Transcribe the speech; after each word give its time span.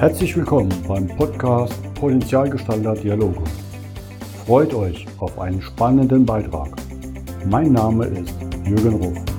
Herzlich 0.00 0.34
willkommen 0.34 0.72
beim 0.88 1.06
Podcast 1.08 1.74
Potenzialgestalter 1.92 2.94
Dialoge. 2.94 3.42
Freut 4.46 4.72
euch 4.72 5.06
auf 5.18 5.38
einen 5.38 5.60
spannenden 5.60 6.24
Beitrag. 6.24 6.70
Mein 7.44 7.72
Name 7.72 8.06
ist 8.06 8.34
Jürgen 8.64 8.94
Ruf. 8.94 9.29